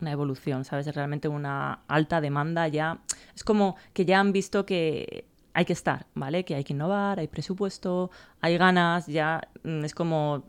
una 0.00 0.12
evolución, 0.12 0.64
¿sabes? 0.64 0.94
Realmente 0.94 1.26
una 1.28 1.80
alta 1.88 2.20
demanda 2.20 2.68
ya. 2.68 3.00
Es 3.34 3.44
como 3.44 3.76
que 3.92 4.04
ya 4.04 4.20
han 4.20 4.32
visto 4.32 4.66
que 4.66 5.24
hay 5.54 5.64
que 5.64 5.72
estar, 5.72 6.06
¿vale? 6.14 6.44
Que 6.44 6.54
hay 6.54 6.64
que 6.64 6.72
innovar, 6.72 7.18
hay 7.18 7.26
presupuesto, 7.26 8.10
hay 8.40 8.56
ganas, 8.58 9.06
ya 9.06 9.48
mm, 9.64 9.84
es 9.84 9.94
como. 9.94 10.44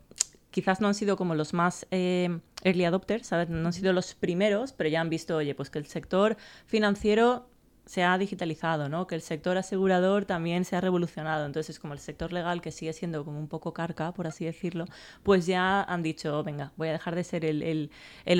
Quizás 0.50 0.80
no 0.80 0.88
han 0.88 0.94
sido 0.94 1.16
como 1.16 1.34
los 1.34 1.52
más 1.54 1.86
eh, 1.90 2.40
early 2.64 2.84
adopters, 2.84 3.26
¿sabes? 3.26 3.48
No 3.48 3.66
han 3.66 3.72
sido 3.72 3.92
los 3.92 4.14
primeros, 4.14 4.72
pero 4.72 4.88
ya 4.88 5.00
han 5.00 5.10
visto, 5.10 5.36
oye, 5.36 5.54
pues 5.54 5.70
que 5.70 5.78
el 5.78 5.86
sector 5.86 6.36
financiero 6.66 7.49
se 7.90 8.04
ha 8.04 8.16
digitalizado, 8.18 8.88
¿no? 8.88 9.08
que 9.08 9.16
el 9.16 9.20
sector 9.20 9.58
asegurador 9.58 10.24
también 10.24 10.64
se 10.64 10.76
ha 10.76 10.80
revolucionado. 10.80 11.44
Entonces, 11.44 11.80
como 11.80 11.92
el 11.92 11.98
sector 11.98 12.32
legal, 12.32 12.62
que 12.62 12.70
sigue 12.70 12.92
siendo 12.92 13.24
como 13.24 13.40
un 13.40 13.48
poco 13.48 13.74
carca, 13.74 14.12
por 14.12 14.28
así 14.28 14.44
decirlo, 14.44 14.84
pues 15.24 15.44
ya 15.44 15.82
han 15.82 16.04
dicho, 16.04 16.44
venga, 16.44 16.70
voy 16.76 16.86
a 16.86 16.92
dejar 16.92 17.16
de 17.16 17.24
ser 17.24 17.44
el, 17.44 17.64
el, 17.64 17.90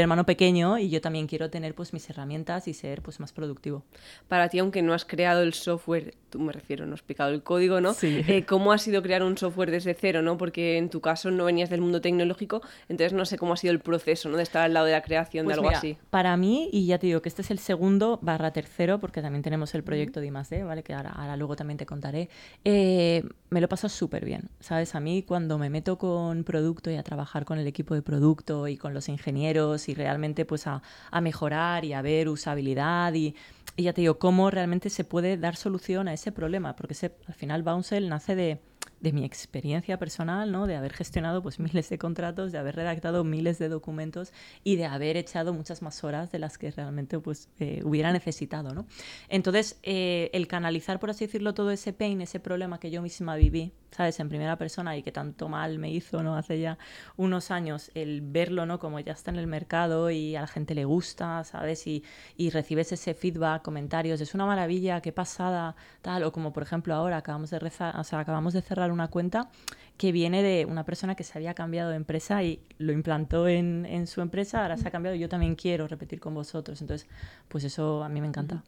hermano 0.01 0.25
pequeño 0.25 0.79
y 0.79 0.89
yo 0.89 1.01
también 1.01 1.27
quiero 1.27 1.51
tener 1.51 1.75
pues 1.75 1.93
mis 1.93 2.09
herramientas 2.09 2.69
y 2.69 2.75
ser 2.75 3.03
pues 3.03 3.19
más 3.19 3.33
productivo. 3.33 3.83
Para 4.29 4.49
ti, 4.49 4.61
aunque 4.61 4.83
no 4.83 4.95
has 4.95 5.05
creado 5.05 5.43
el 5.43 5.53
software, 5.53 6.15
tú 6.31 6.39
me 6.39 6.53
refiero, 6.53 6.87
no 6.87 6.95
has 6.95 7.03
picado 7.03 7.31
el 7.31 7.43
código, 7.43 7.81
¿no? 7.81 7.93
Sí. 7.93 8.25
Eh, 8.29 8.45
¿Cómo 8.47 8.71
ha 8.71 8.79
sido 8.79 9.03
crear 9.03 9.25
un 9.25 9.37
software 9.37 9.73
desde 9.73 9.95
cero, 9.95 10.23
no? 10.23 10.37
Porque 10.37 10.79
en 10.79 10.91
tu 10.91 11.01
caso 11.01 11.33
no 11.33 11.47
venías 11.47 11.71
del 11.71 11.81
mundo 11.81 12.01
tecnológico, 12.01 12.63
entonces 12.89 13.13
no 13.15 13.25
sé 13.25 13.37
cómo 13.37 13.55
ha 13.55 13.57
sido 13.57 13.73
el 13.73 13.81
proceso, 13.81 14.29
¿no? 14.29 14.37
De 14.37 14.45
estar 14.45 14.63
al 14.63 14.75
lado 14.75 14.87
de 14.87 14.93
la 14.93 15.03
creación 15.03 15.49
de 15.49 15.57
pues 15.57 15.59
algo 15.59 15.77
así. 15.77 15.99
Para 16.11 16.37
mí, 16.37 16.71
y 16.73 16.87
ya 16.87 16.99
te 16.99 17.09
digo 17.09 17.21
que 17.21 17.29
este 17.29 17.43
es 17.43 17.51
el 17.51 17.59
segundo 17.59 18.21
barra 18.23 18.53
tercero, 18.53 19.01
porque 19.01 19.21
también 19.21 19.40
tenemos 19.43 19.75
el 19.75 19.83
proyecto 19.83 20.21
de 20.21 20.27
I+.D., 20.29 20.65
¿vale? 20.65 20.83
Que 20.83 20.95
ahora, 20.95 21.37
luego 21.37 21.57
también 21.57 21.79
te 21.79 21.87
contaré. 21.87 22.29
Eh, 22.65 23.25
me 23.51 23.61
lo 23.61 23.69
paso 23.69 23.89
súper 23.89 24.25
bien, 24.25 24.51
¿sabes? 24.61 24.95
A 24.95 25.01
mí 25.01 25.23
cuando 25.23 25.59
me 25.59 25.71
meto 25.71 25.99
con 25.99 26.45
producto 26.45 26.91
y 26.91 26.97
a 26.97 27.03
trabajar 27.03 27.45
con 27.45 27.59
el 27.59 27.67
equipo 27.67 27.95
de 27.95 28.03
producto 28.03 28.69
y 28.69 28.77
con 28.77 28.95
los 28.95 29.09
ingenieros 29.09 29.89
y 29.89 29.95
realmente 29.95 30.45
pues 30.45 30.67
a, 30.67 30.83
mejorar 31.21 31.85
y 31.85 31.93
a 31.93 32.03
ver 32.03 32.29
usabilidad 32.29 33.13
y, 33.15 33.35
y, 33.77 33.83
ya 33.85 33.93
te 33.93 34.01
digo, 34.01 34.19
cómo 34.19 34.51
realmente 34.51 34.91
se 34.91 35.05
puede 35.05 35.37
dar 35.37 35.57
solución 35.57 36.09
a 36.09 36.15
ese 36.15 36.33
problema, 36.33 36.77
porque 36.77 36.95
ese, 36.95 37.13
al 37.27 37.35
final 37.35 37.63
Bouncel 37.63 38.09
nace 38.09 38.35
de 38.35 38.61
de 39.01 39.13
mi 39.13 39.25
experiencia 39.25 39.99
personal, 39.99 40.53
¿no? 40.53 40.67
De 40.67 40.77
haber 40.77 40.93
gestionado 40.93 41.43
pues 41.43 41.59
miles 41.59 41.89
de 41.89 41.99
contratos, 41.99 42.53
de 42.53 42.59
haber 42.59 42.77
redactado 42.77 43.25
miles 43.25 43.59
de 43.59 43.69
documentos 43.69 44.33
y 44.63 44.77
de 44.77 44.85
haber 44.85 45.17
echado 45.17 45.53
muchas 45.53 45.83
más 45.83 46.05
horas 46.05 46.31
de 46.31 46.39
las 46.39 46.59
que 46.59 46.71
realmente 46.71 47.19
pues 47.19 47.49
eh, 47.59 47.81
hubiera 47.85 48.13
necesitado, 48.13 48.75
¿no? 48.75 48.87
Entonces, 49.29 49.79
eh, 49.83 50.31
el 50.33 50.47
canalizar, 50.47 51.01
por 51.01 51.11
así 51.11 51.27
decirlo, 51.27 51.55
todo 51.55 51.71
ese 51.71 51.93
pain, 51.93 52.21
ese 52.21 52.41
problema 52.41 52.79
que 52.79 52.91
yo 52.91 53.01
misma 53.03 53.37
viví, 53.37 53.73
¿sabes? 53.91 54.21
En 54.21 54.29
primera 54.29 54.57
persona 54.57 54.97
y 54.97 55.03
que 55.03 55.13
tanto 55.13 55.49
mal 55.49 55.79
me 55.79 55.91
hizo, 55.91 56.23
¿no? 56.23 56.37
Hace 56.37 56.61
ya 56.61 56.79
unos 57.17 57.51
años, 57.51 57.91
el 57.95 58.21
verlo, 58.21 58.67
¿no? 58.67 58.79
Como 58.79 59.01
ya 59.01 59.13
está 59.13 59.31
en 59.31 59.39
el 59.39 59.47
mercado 59.47 60.11
y 60.11 60.37
a 60.37 60.43
la 60.43 60.47
gente 60.47 60.75
le 60.75 60.85
gusta, 60.85 61.43
¿sabes? 61.45 61.87
Y, 61.87 62.05
y 62.37 62.51
recibes 62.51 62.93
ese 62.93 63.15
feedback, 63.15 63.63
comentarios, 63.63 64.21
es 64.21 64.35
una 64.35 64.47
maravilla, 64.47 65.01
qué 65.01 65.13
pasada, 65.13 65.75
tal, 66.03 66.23
o 66.25 66.33
como 66.33 66.53
por 66.53 66.63
ejemplo 66.63 66.95
ahora 66.95 67.17
acabamos 67.17 67.51
de 67.51 68.63
cerrar 68.63 68.90
una 68.93 69.09
cuenta 69.09 69.51
que 69.97 70.13
viene 70.13 70.43
de 70.43 70.65
una 70.65 70.85
persona 70.85 71.15
que 71.15 71.25
se 71.25 71.37
había 71.37 71.53
cambiado 71.53 71.91
de 71.91 71.97
empresa 71.97 72.43
y 72.43 72.61
lo 72.79 72.93
implantó 72.93 73.49
en, 73.49 73.85
en 73.85 74.07
su 74.07 74.23
empresa, 74.23 74.63
ahora 74.63 74.79
se 74.79 74.89
ha 74.89 74.91
cambiado 74.91 75.15
y 75.15 75.21
yo 75.21 75.29
también 75.29 75.57
quiero 75.57 75.87
repetir 75.89 76.21
con 76.21 76.35
vosotros. 76.35 76.81
Entonces, 76.81 77.07
pues 77.49 77.65
eso 77.65 78.03
a 78.03 78.09
mí 78.09 78.21
me 78.21 78.27
encanta. 78.27 78.65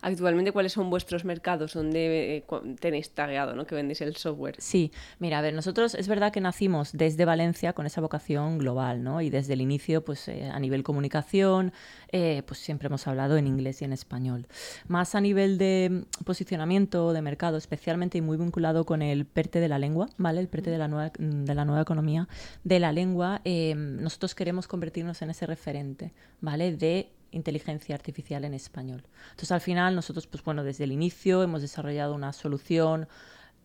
Actualmente, 0.00 0.52
¿cuáles 0.52 0.72
son 0.72 0.90
vuestros 0.90 1.24
mercados 1.24 1.74
donde 1.74 2.36
eh, 2.36 2.44
tenéis 2.80 3.10
tagueado, 3.10 3.54
¿no? 3.54 3.66
que 3.66 3.74
vendéis 3.74 4.00
el 4.00 4.16
software? 4.16 4.56
Sí, 4.58 4.92
mira, 5.18 5.38
a 5.38 5.42
ver, 5.42 5.54
nosotros 5.54 5.94
es 5.94 6.08
verdad 6.08 6.32
que 6.32 6.40
nacimos 6.40 6.92
desde 6.92 7.24
Valencia 7.24 7.72
con 7.72 7.86
esa 7.86 8.00
vocación 8.00 8.58
global, 8.58 9.02
¿no? 9.02 9.20
Y 9.20 9.30
desde 9.30 9.54
el 9.54 9.60
inicio, 9.60 10.04
pues 10.04 10.28
eh, 10.28 10.50
a 10.52 10.58
nivel 10.58 10.82
comunicación, 10.82 11.72
eh, 12.10 12.42
pues 12.46 12.60
siempre 12.60 12.86
hemos 12.86 13.06
hablado 13.06 13.36
en 13.36 13.46
inglés 13.46 13.82
y 13.82 13.84
en 13.84 13.92
español. 13.92 14.46
Más 14.88 15.14
a 15.14 15.20
nivel 15.20 15.58
de 15.58 16.04
posicionamiento 16.24 17.12
de 17.12 17.22
mercado, 17.22 17.56
especialmente 17.56 18.18
y 18.18 18.20
muy 18.20 18.36
vinculado 18.36 18.84
con 18.84 19.02
el 19.02 19.24
PERTE 19.26 19.60
de 19.60 19.68
la 19.68 19.78
lengua, 19.78 20.08
¿vale? 20.16 20.40
El 20.40 20.48
PERTE 20.48 20.70
de 20.70 20.78
la 20.78 20.88
nueva, 20.88 21.12
de 21.18 21.54
la 21.54 21.64
nueva 21.64 21.82
economía 21.82 22.28
de 22.64 22.80
la 22.80 22.92
lengua, 22.92 23.40
nosotros 23.44 24.34
queremos 24.34 24.68
convertirnos 24.68 25.22
en 25.22 25.30
ese 25.30 25.46
referente, 25.46 26.12
¿vale? 26.40 26.76
De 26.76 27.10
inteligencia 27.32 27.94
artificial 27.94 28.44
en 28.44 28.54
español. 28.54 29.02
Entonces, 29.30 29.52
al 29.52 29.60
final, 29.60 29.94
nosotros, 29.94 30.26
pues 30.26 30.44
bueno, 30.44 30.62
desde 30.64 30.84
el 30.84 30.92
inicio 30.92 31.42
hemos 31.42 31.62
desarrollado 31.62 32.14
una 32.14 32.32
solución 32.32 33.08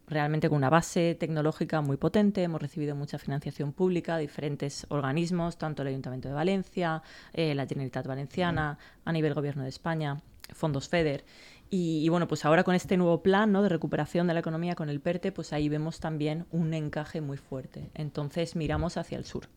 realmente 0.07 0.47
con 0.50 0.57
una 0.57 0.69
base 0.69 1.15
tecnológica 1.15 1.81
muy 1.81 1.97
potente. 1.97 2.41
Hemos 2.41 2.62
recibido 2.62 2.95
mucha 2.95 3.19
financiación 3.19 3.74
pública, 3.74 4.17
diferentes 4.17 4.86
organismos, 4.89 5.57
tanto 5.57 5.81
el 5.81 5.89
Ayuntamiento 5.89 6.29
de 6.29 6.33
Valencia, 6.33 7.03
eh, 7.33 7.53
la 7.53 7.67
Generalitat 7.67 8.07
Valenciana, 8.07 8.77
a 9.03 9.12
nivel 9.12 9.33
Gobierno 9.33 9.63
de 9.63 9.69
España, 9.69 10.21
fondos 10.53 10.88
FEDER. 10.88 11.25
Y, 11.69 12.07
bueno, 12.07 12.29
pues 12.29 12.45
ahora 12.45 12.63
con 12.63 12.75
este 12.75 12.95
nuevo 12.95 13.21
plan 13.21 13.51
de 13.51 13.67
recuperación 13.67 14.27
de 14.27 14.33
la 14.33 14.39
economía 14.39 14.75
con 14.75 14.89
el 14.89 15.01
PERTE, 15.01 15.33
pues 15.33 15.51
ahí 15.51 15.67
vemos 15.67 16.00
también 16.00 16.45
un 16.51 16.74
encaje 16.74 17.19
muy 17.19 17.38
fuerte. 17.38 17.91
Entonces 17.93 18.55
miramos 18.55 18.95
hacia 18.95 19.17
el 19.17 19.25
sur. 19.25 19.50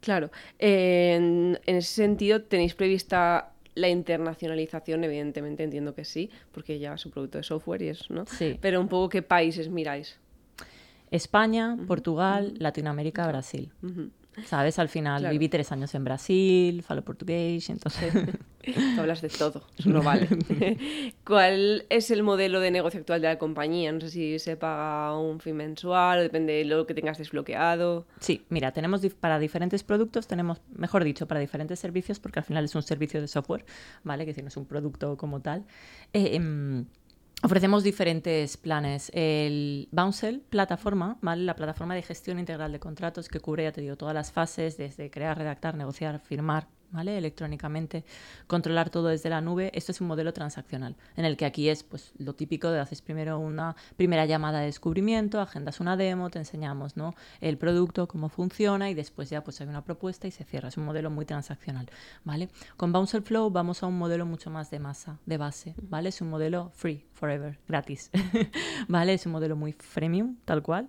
Claro, 0.00 0.30
en, 0.58 1.58
ese 1.66 1.94
sentido, 1.94 2.42
¿tenéis 2.42 2.74
prevista 2.74 3.52
la 3.74 3.88
internacionalización? 3.88 5.04
Evidentemente 5.04 5.64
entiendo 5.64 5.94
que 5.94 6.04
sí, 6.04 6.30
porque 6.52 6.78
ya 6.78 6.96
su 6.98 7.10
producto 7.10 7.38
de 7.38 7.44
software 7.44 7.82
y 7.82 7.88
eso, 7.88 8.12
¿no? 8.14 8.26
Sí. 8.26 8.58
Pero 8.60 8.80
un 8.80 8.88
poco 8.88 9.08
qué 9.08 9.22
países 9.22 9.68
miráis. 9.68 10.18
España, 11.10 11.76
Portugal, 11.86 12.54
Latinoamérica, 12.58 13.26
Brasil. 13.26 13.72
¿Sabes? 14.46 14.78
Al 14.78 14.88
final 14.88 15.28
viví 15.30 15.48
tres 15.48 15.72
años 15.72 15.94
en 15.94 16.04
Brasil, 16.04 16.82
falo 16.82 17.02
portugués, 17.02 17.68
entonces... 17.70 18.12
hablas 18.98 19.22
de 19.22 19.28
todo, 19.28 19.62
no 19.84 20.02
vale. 20.02 20.28
¿Cuál 21.24 21.86
es 21.88 22.10
el 22.10 22.22
modelo 22.22 22.60
de 22.60 22.70
negocio 22.70 23.00
actual 23.00 23.20
de 23.22 23.28
la 23.28 23.38
compañía? 23.38 23.92
No 23.92 24.00
sé 24.00 24.10
si 24.10 24.38
se 24.38 24.56
paga 24.56 25.18
un 25.18 25.40
fin 25.40 25.56
mensual 25.56 26.18
o 26.18 26.22
depende 26.22 26.52
de 26.52 26.64
lo 26.64 26.86
que 26.86 26.94
tengas 26.94 27.18
desbloqueado. 27.18 28.06
Sí, 28.20 28.44
mira, 28.48 28.72
tenemos 28.72 29.00
para 29.20 29.38
diferentes 29.38 29.82
productos, 29.84 30.26
tenemos, 30.26 30.60
mejor 30.74 31.04
dicho, 31.04 31.26
para 31.26 31.40
diferentes 31.40 31.78
servicios, 31.78 32.20
porque 32.20 32.40
al 32.40 32.44
final 32.44 32.64
es 32.64 32.74
un 32.74 32.82
servicio 32.82 33.20
de 33.20 33.28
software, 33.28 33.64
¿vale? 34.04 34.26
Que 34.26 34.34
si 34.34 34.42
no 34.42 34.48
es 34.48 34.56
un 34.56 34.66
producto 34.66 35.16
como 35.16 35.40
tal. 35.40 35.64
Eh, 36.12 36.34
em, 36.34 36.86
Ofrecemos 37.42 37.84
diferentes 37.84 38.56
planes. 38.56 39.12
El 39.14 39.88
Bouncel, 39.92 40.40
plataforma, 40.40 41.18
¿vale? 41.22 41.44
la 41.44 41.54
plataforma 41.54 41.94
de 41.94 42.02
gestión 42.02 42.40
integral 42.40 42.72
de 42.72 42.80
contratos 42.80 43.28
que 43.28 43.38
cubre, 43.38 43.62
ya 43.62 43.72
te 43.72 43.80
digo, 43.80 43.96
todas 43.96 44.14
las 44.14 44.32
fases, 44.32 44.76
desde 44.76 45.10
crear, 45.10 45.38
redactar, 45.38 45.76
negociar, 45.76 46.18
firmar, 46.18 46.66
¿vale? 46.90 47.18
Electrónicamente, 47.18 48.04
controlar 48.46 48.90
todo 48.90 49.08
desde 49.08 49.30
la 49.30 49.40
nube. 49.40 49.70
Esto 49.74 49.92
es 49.92 50.00
un 50.00 50.06
modelo 50.06 50.32
transaccional, 50.32 50.96
en 51.16 51.24
el 51.24 51.36
que 51.36 51.44
aquí 51.44 51.68
es 51.68 51.82
pues 51.82 52.12
lo 52.18 52.34
típico 52.34 52.70
de 52.70 52.80
haces 52.80 53.02
primero 53.02 53.38
una 53.38 53.76
primera 53.96 54.26
llamada 54.26 54.60
de 54.60 54.66
descubrimiento, 54.66 55.40
agendas 55.40 55.80
una 55.80 55.96
demo, 55.96 56.30
te 56.30 56.38
enseñamos, 56.38 56.96
¿no? 56.96 57.14
el 57.40 57.58
producto, 57.58 58.08
cómo 58.08 58.28
funciona 58.28 58.90
y 58.90 58.94
después 58.94 59.30
ya 59.30 59.42
pues 59.42 59.60
hay 59.60 59.68
una 59.68 59.84
propuesta 59.84 60.26
y 60.26 60.30
se 60.30 60.44
cierra. 60.44 60.68
Es 60.68 60.76
un 60.76 60.84
modelo 60.84 61.10
muy 61.10 61.24
transaccional, 61.24 61.90
¿vale? 62.24 62.48
Con 62.76 62.92
Bouncer 62.92 63.22
Flow 63.22 63.50
vamos 63.50 63.82
a 63.82 63.86
un 63.86 63.98
modelo 63.98 64.26
mucho 64.26 64.50
más 64.50 64.70
de 64.70 64.78
masa, 64.78 65.18
de 65.26 65.36
base, 65.36 65.74
¿vale? 65.82 66.08
Es 66.10 66.20
un 66.20 66.30
modelo 66.30 66.70
free 66.74 67.04
forever, 67.12 67.58
gratis, 67.68 68.10
¿vale? 68.88 69.14
Es 69.14 69.26
un 69.26 69.32
modelo 69.32 69.56
muy 69.56 69.72
freemium, 69.72 70.36
tal 70.44 70.62
cual. 70.62 70.88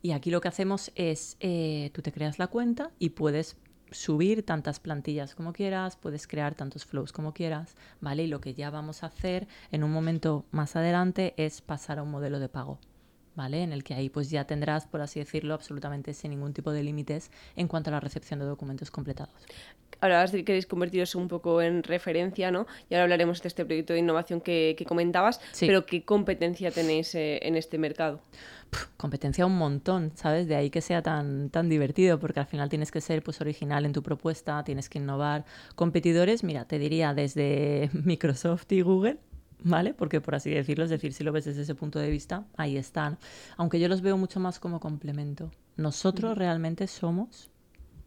Y 0.00 0.12
aquí 0.12 0.30
lo 0.30 0.40
que 0.40 0.48
hacemos 0.48 0.92
es, 0.94 1.36
eh, 1.40 1.90
tú 1.92 2.02
te 2.02 2.12
creas 2.12 2.38
la 2.38 2.46
cuenta 2.46 2.90
y 2.98 3.10
puedes 3.10 3.56
subir 3.90 4.44
tantas 4.44 4.80
plantillas 4.80 5.34
como 5.34 5.52
quieras, 5.52 5.96
puedes 5.96 6.26
crear 6.26 6.54
tantos 6.54 6.84
flows 6.84 7.12
como 7.12 7.32
quieras, 7.32 7.76
¿vale? 8.00 8.24
Y 8.24 8.28
lo 8.28 8.40
que 8.40 8.54
ya 8.54 8.70
vamos 8.70 9.02
a 9.02 9.06
hacer 9.06 9.48
en 9.70 9.84
un 9.84 9.92
momento 9.92 10.44
más 10.50 10.76
adelante 10.76 11.34
es 11.36 11.60
pasar 11.60 11.98
a 11.98 12.02
un 12.02 12.10
modelo 12.10 12.38
de 12.38 12.48
pago. 12.48 12.78
¿Vale? 13.38 13.62
En 13.62 13.72
el 13.72 13.84
que 13.84 13.94
ahí 13.94 14.08
pues 14.08 14.30
ya 14.30 14.48
tendrás, 14.48 14.88
por 14.88 15.00
así 15.00 15.20
decirlo, 15.20 15.54
absolutamente 15.54 16.12
sin 16.12 16.32
ningún 16.32 16.52
tipo 16.52 16.72
de 16.72 16.82
límites 16.82 17.30
en 17.54 17.68
cuanto 17.68 17.88
a 17.88 17.92
la 17.92 18.00
recepción 18.00 18.40
de 18.40 18.46
documentos 18.46 18.90
completados. 18.90 19.32
Ahora 20.00 20.26
de 20.26 20.38
que 20.38 20.44
queréis 20.44 20.66
convertiros 20.66 21.14
un 21.14 21.28
poco 21.28 21.62
en 21.62 21.84
referencia, 21.84 22.50
¿no? 22.50 22.66
Y 22.90 22.94
ahora 22.94 23.04
hablaremos 23.04 23.40
de 23.40 23.46
este 23.46 23.64
proyecto 23.64 23.92
de 23.92 24.00
innovación 24.00 24.40
que, 24.40 24.84
comentabas, 24.88 25.40
pero 25.60 25.86
¿qué 25.86 26.04
competencia 26.04 26.72
tenéis 26.72 27.14
eh, 27.14 27.38
en 27.42 27.54
este 27.54 27.78
mercado? 27.78 28.20
competencia 28.96 29.46
un 29.46 29.56
montón, 29.56 30.12
¿sabes? 30.14 30.46
De 30.46 30.56
ahí 30.56 30.68
que 30.68 30.80
sea 30.80 31.00
tan, 31.00 31.48
tan 31.48 31.68
divertido, 31.68 32.18
porque 32.18 32.40
al 32.40 32.46
final 32.46 32.68
tienes 32.68 32.90
que 32.90 33.00
ser 33.00 33.22
pues, 33.22 33.40
original 33.40 33.86
en 33.86 33.92
tu 33.92 34.02
propuesta, 34.02 34.62
tienes 34.64 34.88
que 34.88 34.98
innovar. 34.98 35.44
Competidores, 35.74 36.44
mira, 36.44 36.66
te 36.66 36.78
diría 36.78 37.14
desde 37.14 37.88
Microsoft 38.04 38.70
y 38.72 38.82
Google, 38.82 39.18
¿vale? 39.62 39.94
Porque 39.94 40.20
por 40.20 40.34
así 40.34 40.50
decirlo, 40.50 40.84
es 40.84 40.90
decir, 40.90 41.12
si 41.12 41.24
lo 41.24 41.32
ves 41.32 41.44
desde 41.44 41.62
ese 41.62 41.74
punto 41.74 41.98
de 41.98 42.10
vista, 42.10 42.44
ahí 42.56 42.76
están. 42.76 43.18
Aunque 43.56 43.80
yo 43.80 43.88
los 43.88 44.02
veo 44.02 44.16
mucho 44.16 44.40
más 44.40 44.58
como 44.58 44.80
complemento. 44.80 45.50
Nosotros 45.76 46.36
realmente 46.36 46.86
somos 46.86 47.50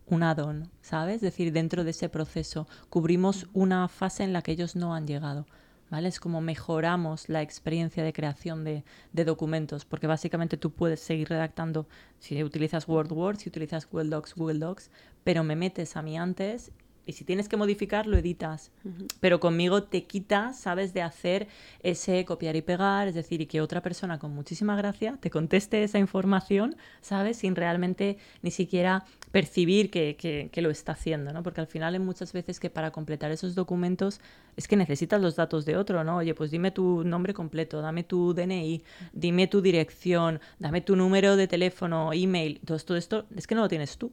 un 0.05 0.24
add-on, 0.24 0.70
¿sabes? 0.81 1.15
Es 1.15 1.22
decir, 1.22 1.53
dentro 1.53 1.84
de 1.84 1.91
ese 1.91 2.10
proceso 2.10 2.67
cubrimos 2.89 3.48
una 3.53 3.88
fase 3.88 4.24
en 4.24 4.34
la 4.34 4.41
que 4.41 4.51
ellos 4.51 4.75
no 4.75 4.93
han 4.93 5.08
llegado. 5.08 5.46
¿vale? 5.91 6.08
Es 6.08 6.20
como 6.20 6.41
mejoramos 6.41 7.29
la 7.29 7.43
experiencia 7.43 8.03
de 8.03 8.13
creación 8.13 8.63
de, 8.63 8.84
documentos, 9.13 9.86
porque 9.86 10.08
básicamente 10.08 10.58
tú 10.58 10.72
puedes 10.72 11.01
seguir 11.01 11.29
redactando 11.29 11.88
si 12.17 12.43
utilizas 12.43 12.88
Word, 12.88 13.12
Word, 13.12 13.38
si 13.38 13.50
utilizas 13.50 13.88
Google 13.88 14.10
Docs, 14.10 14.34
Google 14.34 14.60
Docs, 14.60 14.89
pero 15.24 15.43
me 15.43 15.55
metes 15.55 15.96
a 15.98 16.01
mí 16.01 16.17
antes 16.17 16.72
y 17.05 17.13
si 17.13 17.24
tienes 17.24 17.50
que 17.50 17.58
modificar, 17.58 18.08
lo 18.08 18.17
editas. 18.17 18.72
Pero 19.20 19.39
conmigo 19.39 19.84
te 19.84 20.05
quitas, 20.05 20.60
¿sabes?, 20.60 20.93
de 20.93 21.01
hacer 21.01 21.48
ese 21.81 22.25
copiar 22.25 22.55
y 22.55 22.62
pegar, 22.62 23.08
es 23.08 23.15
decir, 23.15 23.41
y 23.41 23.48
que 23.48 23.62
otra 23.62 23.81
persona 23.81 24.20
con 24.20 24.34
muchísima 24.34 24.75
gracia 24.75 25.17
te 25.20 25.29
conteste 25.29 25.84
esa 25.84 26.00
información, 26.00 26.75
¿sabes?, 27.01 27.38
sin 27.38 27.55
realmente 27.55 28.17
ni 28.41 28.51
siquiera 28.51 29.05
percibir 29.31 29.89
que, 29.89 30.15
que, 30.51 30.62
lo 30.62 30.70
está 30.70 30.91
haciendo, 30.91 31.34
¿no? 31.34 31.41
Porque 31.41 31.62
al 31.62 31.67
final 31.67 31.93
hay 31.93 32.00
muchas 32.00 32.34
veces 32.34 32.60
que 32.60 32.70
para 32.70 32.91
completar 32.91 33.31
esos 33.31 33.55
documentos 33.55 34.22
es 34.55 34.67
que 34.67 34.75
necesitas 34.75 35.22
los 35.22 35.36
datos 35.36 35.65
de 35.65 35.77
otro, 35.77 36.03
¿no? 36.03 36.17
Oye, 36.17 36.36
pues 36.36 36.51
dime 36.51 36.72
tu 36.72 37.03
nombre 37.03 37.34
completo, 37.34 37.81
dame 37.81 38.03
tu 38.03 38.34
DNI, 38.34 38.84
dime 39.13 39.48
tu 39.48 39.62
dirección, 39.62 40.39
dame 40.60 40.81
tu 40.81 40.96
número 40.96 41.36
de 41.36 41.48
teléfono, 41.48 42.13
email, 42.13 42.60
todo 42.65 42.77
esto, 42.77 42.96
esto 42.96 43.25
es 43.36 43.48
que 43.48 43.55
no 43.55 43.62
lo 43.62 43.70
tienes 43.70 43.98
tú. 43.98 44.12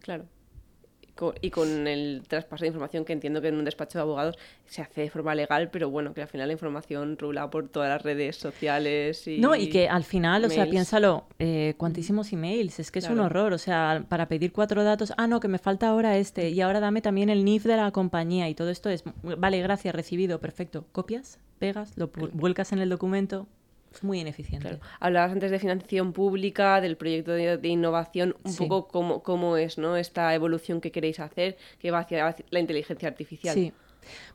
Claro 0.00 0.26
y 1.40 1.50
con 1.50 1.86
el 1.86 2.22
traspaso 2.26 2.62
de 2.64 2.68
información 2.68 3.04
que 3.04 3.12
entiendo 3.12 3.40
que 3.40 3.48
en 3.48 3.56
un 3.56 3.64
despacho 3.64 3.98
de 3.98 4.02
abogados 4.02 4.36
se 4.66 4.82
hace 4.82 5.02
de 5.02 5.10
forma 5.10 5.34
legal, 5.34 5.70
pero 5.70 5.88
bueno, 5.90 6.12
que 6.12 6.22
al 6.22 6.28
final 6.28 6.48
la 6.48 6.52
información 6.52 7.16
rula 7.18 7.50
por 7.50 7.68
todas 7.68 7.88
las 7.88 8.02
redes 8.02 8.36
sociales 8.36 9.26
y... 9.26 9.38
No, 9.38 9.54
y 9.54 9.68
que 9.68 9.88
al 9.88 10.04
final, 10.04 10.44
o 10.44 10.50
sea, 10.50 10.68
piénsalo, 10.68 11.26
eh, 11.38 11.74
cuantísimos 11.76 12.32
emails, 12.32 12.80
es 12.80 12.90
que 12.90 12.98
es 12.98 13.08
un 13.08 13.20
horror, 13.20 13.52
o 13.52 13.58
sea, 13.58 14.04
para 14.08 14.26
pedir 14.26 14.52
cuatro 14.52 14.82
datos, 14.82 15.12
ah, 15.16 15.26
no, 15.26 15.40
que 15.40 15.48
me 15.48 15.58
falta 15.58 15.88
ahora 15.88 16.16
este, 16.18 16.50
y 16.50 16.60
ahora 16.60 16.80
dame 16.80 17.00
también 17.00 17.30
el 17.30 17.44
NIF 17.44 17.64
de 17.64 17.76
la 17.76 17.90
compañía 17.92 18.48
y 18.48 18.54
todo 18.54 18.70
esto 18.70 18.90
es, 18.90 19.04
vale, 19.22 19.60
gracias, 19.62 19.94
recibido, 19.94 20.40
perfecto, 20.40 20.86
copias, 20.92 21.38
pegas, 21.58 21.96
lo 21.96 22.10
vuelcas 22.32 22.72
en 22.72 22.80
el 22.80 22.88
documento, 22.88 23.46
muy 24.02 24.20
ineficiente. 24.20 24.78
Hablabas 25.00 25.32
antes 25.32 25.50
de 25.50 25.58
financiación 25.58 26.12
pública, 26.12 26.80
del 26.80 26.96
proyecto 26.96 27.32
de, 27.32 27.68
innovación, 27.68 28.36
un 28.42 28.56
poco 28.56 28.88
cómo, 28.88 29.22
cómo 29.22 29.56
es 29.56 29.78
¿no? 29.78 29.96
esta 29.96 30.34
evolución 30.34 30.80
que 30.80 30.90
queréis 30.90 31.20
hacer, 31.20 31.56
que 31.78 31.90
va 31.90 32.00
hacia 32.00 32.34
la 32.50 32.60
inteligencia 32.60 33.08
artificial. 33.08 33.54
Sí. 33.54 33.72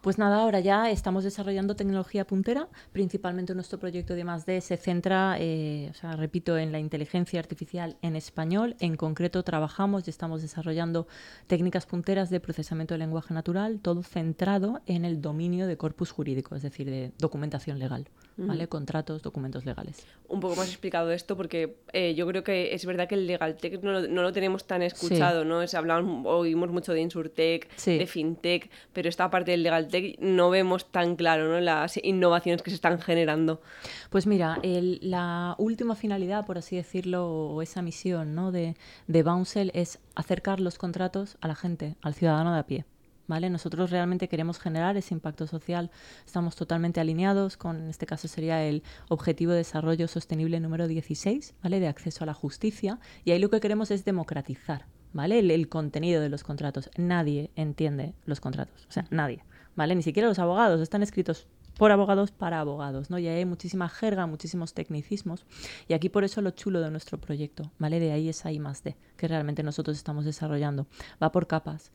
Pues 0.01 0.17
nada, 0.17 0.37
ahora 0.37 0.59
ya 0.59 0.89
estamos 0.89 1.23
desarrollando 1.23 1.75
tecnología 1.75 2.25
puntera, 2.25 2.67
principalmente 2.91 3.53
nuestro 3.55 3.79
proyecto 3.79 4.15
de 4.15 4.25
D 4.45 4.61
se 4.61 4.77
centra, 4.77 5.37
eh, 5.39 5.87
o 5.91 5.93
sea, 5.93 6.15
repito, 6.15 6.57
en 6.57 6.71
la 6.71 6.79
inteligencia 6.79 7.39
artificial 7.39 7.97
en 8.01 8.15
español. 8.15 8.75
En 8.79 8.95
concreto, 8.95 9.43
trabajamos 9.43 10.07
y 10.07 10.09
estamos 10.09 10.41
desarrollando 10.41 11.07
técnicas 11.47 11.85
punteras 11.85 12.29
de 12.29 12.39
procesamiento 12.39 12.93
de 12.93 12.99
lenguaje 12.99 13.33
natural, 13.33 13.79
todo 13.79 14.03
centrado 14.03 14.81
en 14.85 15.05
el 15.05 15.21
dominio 15.21 15.67
de 15.67 15.77
corpus 15.77 16.11
jurídico, 16.11 16.55
es 16.55 16.61
decir, 16.61 16.89
de 16.89 17.11
documentación 17.17 17.79
legal. 17.79 18.07
¿Vale? 18.48 18.67
Contratos, 18.67 19.22
documentos 19.22 19.65
legales. 19.65 20.05
Un 20.27 20.39
poco 20.39 20.55
más 20.55 20.67
explicado 20.67 21.12
esto 21.12 21.36
porque 21.36 21.77
eh, 21.93 22.15
yo 22.15 22.27
creo 22.27 22.43
que 22.43 22.74
es 22.74 22.86
verdad 22.86 23.08
que 23.08 23.15
el 23.15 23.27
legal 23.27 23.55
tech 23.58 23.81
no, 23.81 24.00
lo 24.00 24.31
tenemos 24.31 24.65
tan 24.65 24.81
escuchado, 24.81 25.46
¿no? 25.46 25.62
Es, 25.62 25.74
hablamos, 25.74 26.25
oímos 26.25 26.69
mucho 26.69 26.93
de 26.93 27.01
insurtech, 27.01 27.69
de 27.86 28.08
fintech, 28.08 28.69
pero 28.93 29.10
esta 29.10 29.29
parte 29.29 29.51
del 29.51 29.63
legal 29.63 29.88
tech 29.88 30.17
no 30.19 30.50
vemos 30.50 30.91
tan 30.91 31.15
claro, 31.15 31.50
¿no? 31.50 31.60
Las 31.60 32.00
innovaciones 32.03 32.62
que 32.62 32.69
se 32.69 32.75
están 32.75 33.00
generando. 33.00 33.62
Pues 34.10 34.27
mira, 34.27 34.60
la 34.63 35.55
última 35.58 35.96
finalidad, 35.96 36.46
por 36.46 36.58
así 36.58 36.75
decirlo, 36.75 37.27
o 37.27 37.62
esa 37.62 37.81
misión, 37.81 38.36
¿no? 38.36 38.51
De, 38.51 38.75
de 39.08 39.24
Bouncel 39.24 39.72
es 39.74 40.00
acercar 40.15 40.60
los 40.60 40.77
contratos 40.77 41.38
a 41.41 41.48
la 41.48 41.55
gente, 41.55 41.96
al 42.01 42.13
ciudadano 42.13 42.53
de 42.53 42.60
a 42.60 42.65
pie. 42.65 42.86
¿Vale? 43.29 43.50
Nosotros 43.50 43.91
realmente 43.91 44.27
queremos 44.27 44.59
generar 44.59 44.98
ese 44.98 45.13
impacto 45.13 45.48
social. 45.48 45.91
Estamos 46.25 46.55
totalmente 46.57 47.00
alineados 47.00 47.55
con, 47.55 47.77
en 47.77 47.88
este 47.88 48.05
caso 48.05 48.27
sería 48.27 48.65
el 48.65 48.83
Objetivo 49.07 49.51
de 49.51 49.59
Desarrollo 49.59 50.07
Sostenible 50.07 50.59
número 50.59 50.88
16, 50.88 51.53
¿vale? 51.63 51.79
De 51.79 51.88
acceso 51.88 52.24
a 52.24 52.27
la 52.27 52.33
justicia. 52.33 53.00
Y 53.24 53.31
ahí 53.31 53.39
lo 53.39 53.50
que 53.50 53.62
queremos 53.62 53.91
es 53.91 54.03
democratizar, 54.03 54.88
¿vale? 55.13 55.39
El, 55.39 55.69
contenido 55.69 56.21
de 56.21 56.29
los 56.29 56.43
contratos. 56.43 56.89
Nadie 56.98 57.51
entiende 57.55 58.15
los 58.25 58.41
contratos, 58.41 58.88
o 58.89 58.91
sea, 58.91 59.05
nadie, 59.12 59.45
¿vale? 59.75 59.95
Ni 59.95 60.01
siquiera 60.01 60.27
los 60.27 60.39
abogados 60.39 60.81
están 60.81 61.03
escritos 61.03 61.48
por 61.77 61.91
abogados 61.91 62.31
para 62.31 62.59
abogados, 62.59 63.12
¿no? 63.12 63.19
Y 63.19 63.27
hay 63.27 63.45
muchísima 63.45 63.88
jerga, 63.89 64.25
muchísimos 64.25 64.74
tecnicismos. 64.74 65.45
Y 65.88 65.93
aquí 65.93 66.09
por 66.09 66.24
eso 66.24 66.41
lo 66.41 66.50
chulo 66.50 66.81
de 66.81 66.89
nuestro 66.89 67.19
proyecto, 67.19 67.71
¿vale? 67.77 68.00
De 68.00 68.12
ahí 68.12 68.27
es 68.27 68.43
I 68.43 68.59
más 68.59 68.83
D, 68.83 68.98
que 69.15 69.27
realmente 69.27 69.62
nosotros 69.62 69.95
estamos 69.95 70.25
desarrollando. 70.25 70.88
Va 71.21 71.31
por 71.31 71.45
capas. 71.45 71.91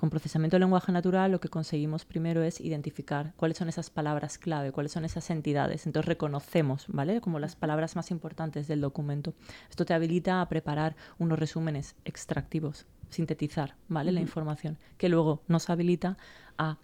Con 0.00 0.08
procesamiento 0.08 0.56
de 0.56 0.60
lenguaje 0.60 0.92
natural 0.92 1.30
lo 1.30 1.40
que 1.40 1.50
conseguimos 1.50 2.06
primero 2.06 2.42
es 2.42 2.58
identificar 2.62 3.34
cuáles 3.36 3.58
son 3.58 3.68
esas 3.68 3.90
palabras 3.90 4.38
clave, 4.38 4.72
cuáles 4.72 4.92
son 4.92 5.04
esas 5.04 5.28
entidades. 5.28 5.84
Entonces 5.84 6.08
reconocemos, 6.08 6.86
¿vale? 6.88 7.20
Como 7.20 7.38
las 7.38 7.54
palabras 7.54 7.96
más 7.96 8.10
importantes 8.10 8.66
del 8.66 8.80
documento. 8.80 9.34
Esto 9.68 9.84
te 9.84 9.92
habilita 9.92 10.40
a 10.40 10.48
preparar 10.48 10.96
unos 11.18 11.38
resúmenes 11.38 11.96
extractivos, 12.06 12.86
sintetizar, 13.10 13.76
¿vale? 13.88 14.10
La 14.10 14.22
información, 14.22 14.78
que 14.96 15.10
luego 15.10 15.42
nos 15.48 15.68
habilita 15.68 16.16
a 16.56 16.78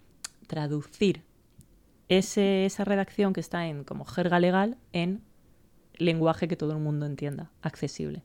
traducir 0.46 1.22
esa 2.10 2.84
redacción 2.84 3.32
que 3.32 3.40
está 3.40 3.66
en 3.66 3.84
como 3.84 4.04
jerga 4.04 4.40
legal 4.40 4.76
en 4.92 5.22
lenguaje 5.94 6.48
que 6.48 6.56
todo 6.56 6.72
el 6.72 6.80
mundo 6.80 7.06
entienda, 7.06 7.50
accesible. 7.62 8.24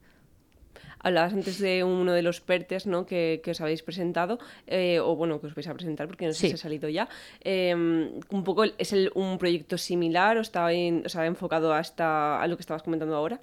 Hablabas 1.04 1.34
antes 1.34 1.60
de 1.60 1.84
uno 1.84 2.14
de 2.14 2.22
los 2.22 2.42
PERTES 2.42 2.88
¿no? 2.88 3.06
que, 3.06 3.42
os 3.46 3.62
habéis 3.62 3.84
presentado, 3.84 4.40
eh, 4.68 5.00
o 5.00 5.16
bueno, 5.16 5.40
que 5.40 5.48
os 5.48 5.56
vais 5.56 5.68
a 5.68 5.74
presentar 5.74 6.08
porque 6.08 6.28
no 6.28 6.34
sé 6.34 6.48
si 6.48 6.54
ha 6.54 6.58
salido 6.58 6.90
ya. 6.90 7.10
Em, 7.42 8.20
un 8.30 8.44
poco, 8.44 8.64
¿es 8.64 8.94
un 9.16 9.38
proyecto 9.38 9.78
similar 9.78 10.38
o 10.38 10.42
está, 10.42 10.72
enfocado 10.74 11.74
hasta 11.74 12.42
a 12.42 12.48
lo 12.48 12.56
que 12.58 12.62
estabas 12.62 12.84
comentando 12.84 13.16
ahora? 13.16 13.40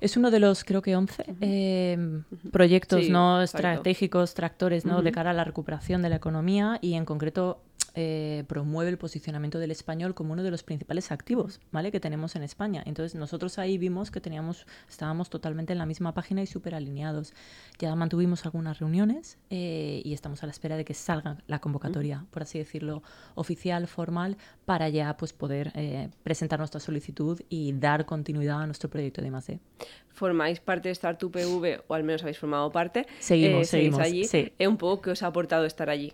Es 0.00 0.16
uno 0.16 0.30
de 0.30 0.38
los, 0.38 0.62
creo 0.62 0.80
que 0.80 0.94
11 0.94 1.24
em, 1.40 2.22
proyectos 2.52 3.08
no 3.08 3.42
estratégicos, 3.42 4.34
tractores, 4.34 4.84
¿no? 4.84 5.02
de 5.02 5.10
cara 5.10 5.30
a 5.30 5.34
la 5.34 5.44
recuperación 5.44 6.02
de 6.02 6.08
la 6.08 6.16
economía 6.16 6.78
y 6.80 6.94
en 6.94 7.04
concreto 7.04 7.60
eh, 8.00 8.44
promueve 8.46 8.92
el 8.92 8.96
posicionamiento 8.96 9.58
del 9.58 9.72
español 9.72 10.14
como 10.14 10.32
uno 10.32 10.44
de 10.44 10.52
los 10.52 10.62
principales 10.62 11.10
activos, 11.10 11.60
¿vale? 11.72 11.90
Que 11.90 11.98
tenemos 11.98 12.36
en 12.36 12.44
España. 12.44 12.80
Entonces 12.86 13.18
nosotros 13.18 13.58
ahí 13.58 13.76
vimos 13.76 14.12
que 14.12 14.20
teníamos, 14.20 14.68
estábamos 14.88 15.30
totalmente 15.30 15.72
en 15.72 15.80
la 15.80 15.84
misma 15.84 16.14
página 16.14 16.40
y 16.40 16.46
súper 16.46 16.76
alineados. 16.76 17.34
Ya 17.80 17.92
mantuvimos 17.96 18.44
algunas 18.46 18.78
reuniones 18.78 19.36
eh, 19.50 20.00
y 20.04 20.12
estamos 20.12 20.44
a 20.44 20.46
la 20.46 20.52
espera 20.52 20.76
de 20.76 20.84
que 20.84 20.94
salga 20.94 21.38
la 21.48 21.58
convocatoria, 21.58 22.24
por 22.30 22.42
así 22.42 22.58
decirlo, 22.58 23.02
oficial, 23.34 23.88
formal, 23.88 24.36
para 24.64 24.88
ya 24.88 25.16
pues 25.16 25.32
poder 25.32 25.72
eh, 25.74 26.08
presentar 26.22 26.60
nuestra 26.60 26.78
solicitud 26.78 27.40
y 27.48 27.72
dar 27.72 28.06
continuidad 28.06 28.62
a 28.62 28.66
nuestro 28.66 28.88
proyecto 28.88 29.22
de 29.22 29.26
I+D. 29.26 29.58
Formáis 30.10 30.60
parte 30.60 30.88
de 30.88 30.92
Startup 30.92 31.32
PV, 31.32 31.82
o 31.88 31.94
al 31.94 32.04
menos 32.04 32.22
habéis 32.22 32.38
formado 32.38 32.70
parte. 32.70 33.08
Seguimos, 33.18 33.66
seguimos. 33.66 33.98
allí. 33.98 34.24
Sí. 34.24 34.52
un 34.60 34.76
poco 34.76 35.02
que 35.02 35.10
os 35.10 35.22
ha 35.24 35.26
aportado 35.26 35.64
estar 35.64 35.90
allí. 35.90 36.12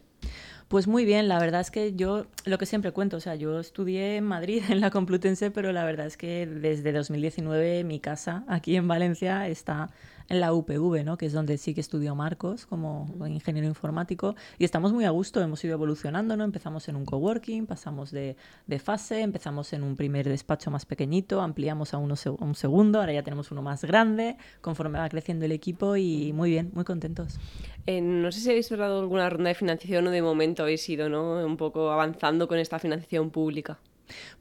Pues 0.74 0.88
muy 0.88 1.04
bien, 1.04 1.28
la 1.28 1.38
verdad 1.38 1.60
es 1.60 1.70
que 1.70 1.94
yo, 1.94 2.26
lo 2.46 2.58
que 2.58 2.66
siempre 2.66 2.90
cuento, 2.90 3.18
o 3.18 3.20
sea, 3.20 3.36
yo 3.36 3.60
estudié 3.60 4.16
en 4.16 4.24
Madrid, 4.24 4.60
en 4.70 4.80
la 4.80 4.90
Complutense, 4.90 5.52
pero 5.52 5.70
la 5.70 5.84
verdad 5.84 6.04
es 6.04 6.16
que 6.16 6.48
desde 6.48 6.90
2019 6.90 7.84
mi 7.84 8.00
casa 8.00 8.42
aquí 8.48 8.74
en 8.74 8.88
Valencia 8.88 9.46
está 9.46 9.90
en 10.28 10.40
la 10.40 10.52
UPV, 10.52 11.04
¿no? 11.04 11.16
que 11.16 11.26
es 11.26 11.32
donde 11.32 11.58
sí 11.58 11.74
que 11.74 11.80
estudió 11.80 12.14
Marcos 12.14 12.66
como 12.66 13.06
ingeniero 13.26 13.68
informático, 13.68 14.34
y 14.58 14.64
estamos 14.64 14.92
muy 14.92 15.04
a 15.04 15.10
gusto, 15.10 15.40
hemos 15.40 15.62
ido 15.64 15.74
evolucionando, 15.74 16.36
¿no? 16.36 16.44
empezamos 16.44 16.88
en 16.88 16.96
un 16.96 17.04
coworking, 17.04 17.66
pasamos 17.66 18.10
de, 18.10 18.36
fase, 18.82 19.20
empezamos 19.20 19.72
en 19.72 19.82
un 19.82 19.96
primer 19.96 20.28
despacho 20.28 20.70
más 20.70 20.86
pequeñito, 20.86 21.40
ampliamos 21.40 21.94
a, 21.94 21.98
uno, 21.98 22.14
un 22.38 22.54
segundo, 22.54 23.00
ahora 23.00 23.12
ya 23.12 23.22
tenemos 23.22 23.50
uno 23.50 23.62
más 23.62 23.84
grande, 23.84 24.36
conforme 24.60 24.98
va 24.98 25.08
creciendo 25.08 25.44
el 25.44 25.52
equipo 25.52 25.96
y 25.96 26.32
muy 26.32 26.50
bien, 26.50 26.70
muy 26.74 26.84
contentos. 26.84 27.38
Eh, 27.86 28.00
no 28.00 28.32
sé 28.32 28.40
si 28.40 28.50
habéis 28.50 28.66
cerrado 28.66 29.00
alguna 29.00 29.28
ronda 29.28 29.48
de 29.48 29.54
financiación 29.54 30.06
o 30.06 30.10
de 30.10 30.22
momento 30.22 30.62
habéis 30.62 30.88
ido 30.88 31.08
¿no? 31.08 31.44
un 31.44 31.56
poco 31.56 31.90
avanzando 31.90 32.48
con 32.48 32.58
esta 32.58 32.78
financiación 32.78 33.30
pública. 33.30 33.78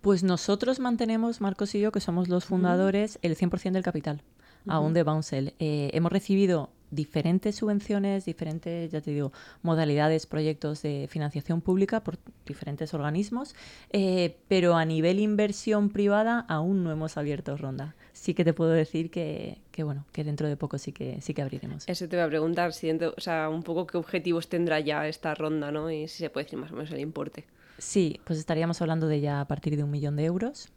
Pues 0.01 0.23
nosotros 0.23 0.79
mantenemos, 0.79 1.39
Marcos 1.39 1.73
y 1.75 1.79
yo, 1.79 1.91
que 1.91 2.01
somos 2.01 2.27
los 2.27 2.45
fundadores, 2.45 3.17
el 3.21 3.37
100% 3.37 3.71
del 3.71 3.83
capital 3.83 4.21
aún 4.67 4.93
de 4.93 5.03
Bouncel. 5.03 5.53
Eh, 5.59 5.89
hemos 5.93 6.11
recibido 6.11 6.69
diferentes 6.93 7.55
subvenciones, 7.55 8.25
diferentes, 8.25 8.91
ya 8.91 9.01
te 9.01 9.11
digo, 9.11 9.31
modalidades, 9.61 10.25
proyectos 10.25 10.81
de 10.81 11.07
financiación 11.09 11.61
pública 11.61 12.03
por 12.03 12.17
diferentes 12.45 12.93
organismos, 12.93 13.55
eh, 13.91 14.37
pero 14.47 14.75
a 14.75 14.85
nivel 14.85 15.19
inversión 15.19 15.89
privada 15.89 16.45
aún 16.47 16.83
no 16.83 16.91
hemos 16.91 17.17
abierto 17.17 17.57
ronda. 17.57 17.95
Sí 18.13 18.33
que 18.33 18.45
te 18.45 18.53
puedo 18.53 18.71
decir 18.71 19.09
que, 19.09 19.57
bueno, 19.79 20.05
que 20.11 20.23
dentro 20.23 20.47
de 20.47 20.55
poco 20.55 20.77
sí 20.77 20.91
que 20.91 21.19
sí 21.21 21.33
que 21.33 21.41
abriremos. 21.41 21.83
Eso 21.87 22.07
te 22.07 22.15
voy 22.15 22.25
a 22.25 22.29
preguntar, 22.29 22.73
si 22.73 22.91
o 22.91 23.13
sea, 23.17 23.49
un 23.49 23.63
poco 23.63 23.87
qué 23.87 23.97
objetivos 23.97 24.47
tendrá 24.47 24.79
ya 24.79 25.07
esta 25.07 25.33
ronda, 25.33 25.71
¿no? 25.71 25.89
Y 25.89 26.07
si 26.07 26.19
se 26.19 26.29
puede 26.29 26.45
decir 26.45 26.59
más 26.59 26.71
o 26.71 26.75
menos 26.75 26.91
el 26.91 26.99
importe. 26.99 27.45
Sí, 27.79 28.19
pues 28.23 28.37
estaríamos 28.37 28.81
hablando 28.81 29.07
de 29.07 29.19
ya 29.19 29.41
a 29.41 29.47
partir 29.47 29.75
de 29.75 29.83
un 29.83 29.89
millón 29.89 30.15
de 30.15 30.25
euros. 30.25 30.69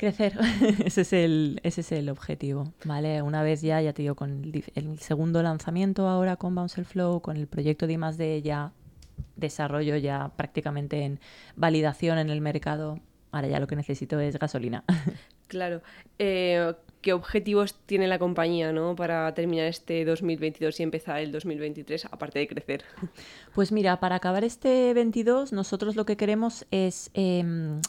Crecer, 0.00 0.32
ese, 0.86 1.02
es 1.02 1.12
el, 1.12 1.60
ese 1.62 1.82
es 1.82 1.92
el 1.92 2.08
objetivo, 2.08 2.72
¿vale? 2.86 3.20
Una 3.20 3.42
vez 3.42 3.60
ya, 3.60 3.82
ya 3.82 3.92
te 3.92 4.00
digo, 4.00 4.14
con 4.14 4.50
el, 4.74 4.98
segundo 4.98 5.42
lanzamiento 5.42 6.08
ahora 6.08 6.36
con 6.36 6.54
Bounce 6.54 6.84
Flow, 6.84 7.20
con 7.20 7.36
el 7.36 7.46
proyecto 7.46 7.86
de 7.86 7.92
I+D 7.92 8.40
ya 8.40 8.72
desarrollo 9.36 9.98
ya 9.98 10.32
prácticamente 10.38 11.02
en 11.02 11.20
validación 11.54 12.16
en 12.16 12.30
el 12.30 12.40
mercado, 12.40 12.98
ahora 13.30 13.48
ya 13.48 13.60
lo 13.60 13.66
que 13.66 13.76
necesito 13.76 14.18
es 14.20 14.38
gasolina. 14.38 14.84
Claro. 15.48 15.82
Eh, 16.20 16.74
¿Qué 17.02 17.12
objetivos 17.12 17.74
tiene 17.84 18.06
la 18.06 18.20
compañía 18.20 18.72
¿no? 18.72 18.94
para 18.94 19.34
terminar 19.34 19.66
este 19.66 20.04
2022 20.04 20.78
y 20.78 20.82
empezar 20.84 21.18
el 21.18 21.32
2023, 21.32 22.04
aparte 22.04 22.38
de 22.38 22.46
crecer? 22.46 22.84
Pues 23.52 23.72
mira, 23.72 23.98
para 23.98 24.14
acabar 24.14 24.44
este 24.44 24.94
22, 24.94 25.52
nosotros 25.52 25.96
lo 25.96 26.06
que 26.06 26.16
queremos 26.16 26.66
es 26.70 27.10
em, 27.14 27.80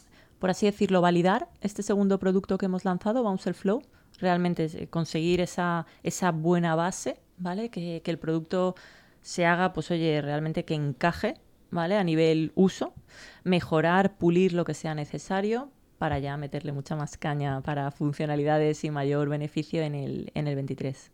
por 0.42 0.50
así 0.50 0.66
decirlo, 0.66 1.02
validar 1.02 1.50
este 1.62 1.84
segundo 1.84 2.18
producto 2.18 2.58
que 2.58 2.66
hemos 2.66 2.84
lanzado, 2.84 3.22
Bouncer 3.22 3.54
Flow, 3.54 3.84
realmente 4.20 4.66
eh, 4.74 4.88
conseguir 4.88 5.40
esa, 5.40 5.86
esa 6.02 6.32
buena 6.32 6.74
base, 6.74 7.22
¿vale? 7.38 7.70
Que, 7.70 8.02
que, 8.04 8.10
el 8.10 8.18
producto 8.18 8.74
se 9.22 9.46
haga, 9.46 9.72
pues 9.72 9.92
oye, 9.92 10.20
realmente 10.20 10.66
que 10.66 10.74
encaje, 10.74 11.36
¿vale? 11.70 11.96
A 11.96 12.04
nivel 12.04 12.52
uso, 12.56 12.96
mejorar, 13.44 14.18
pulir 14.18 14.54
lo 14.54 14.66
que 14.66 14.74
sea 14.74 14.96
necesario 14.96 15.70
para 16.00 16.18
ya 16.18 16.36
meterle 16.38 16.72
mucha 16.72 16.96
más 16.96 17.18
caña 17.18 17.62
para 17.62 17.92
funcionalidades 17.92 18.84
y 18.84 18.90
mayor 18.90 19.30
beneficio 19.30 19.84
en 19.84 19.94
el, 19.94 20.32
en 20.34 20.48
el 20.48 20.56
23 20.56 21.12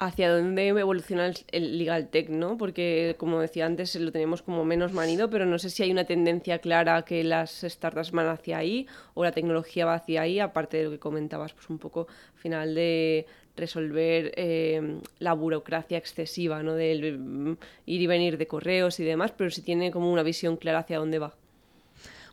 hacia 0.00 0.32
dónde 0.32 0.68
evoluciona 0.68 1.30
el 1.52 1.78
legal 1.78 2.08
tech, 2.08 2.30
¿no? 2.30 2.56
Porque, 2.56 3.16
como 3.18 3.38
decía 3.38 3.66
antes, 3.66 3.94
lo 3.96 4.10
tenemos 4.10 4.40
como 4.40 4.64
menos 4.64 4.94
manido, 4.94 5.28
pero 5.28 5.44
no 5.44 5.58
sé 5.58 5.68
si 5.68 5.82
hay 5.82 5.90
una 5.90 6.04
tendencia 6.04 6.58
clara 6.58 7.02
que 7.02 7.22
las 7.22 7.60
startups 7.60 8.10
van 8.10 8.26
hacia 8.28 8.56
ahí 8.56 8.86
o 9.12 9.24
la 9.24 9.32
tecnología 9.32 9.84
va 9.84 9.94
hacia 9.94 10.22
ahí, 10.22 10.40
aparte 10.40 10.78
de 10.78 10.84
lo 10.84 10.90
que 10.90 10.98
comentabas, 10.98 11.52
pues 11.52 11.68
un 11.68 11.78
poco 11.78 12.06
al 12.32 12.40
final 12.40 12.74
de 12.74 13.26
resolver 13.56 14.32
eh, 14.36 15.00
la 15.18 15.34
burocracia 15.34 15.98
excesiva, 15.98 16.62
¿no? 16.62 16.74
Del 16.74 17.18
mm, 17.18 17.58
ir 17.84 18.00
y 18.00 18.06
venir 18.06 18.38
de 18.38 18.46
correos 18.46 18.98
y 19.00 19.04
demás, 19.04 19.32
pero 19.36 19.50
si 19.50 19.60
tiene 19.60 19.90
como 19.90 20.10
una 20.10 20.22
visión 20.22 20.56
clara 20.56 20.78
hacia 20.78 20.98
dónde 20.98 21.18
va. 21.18 21.34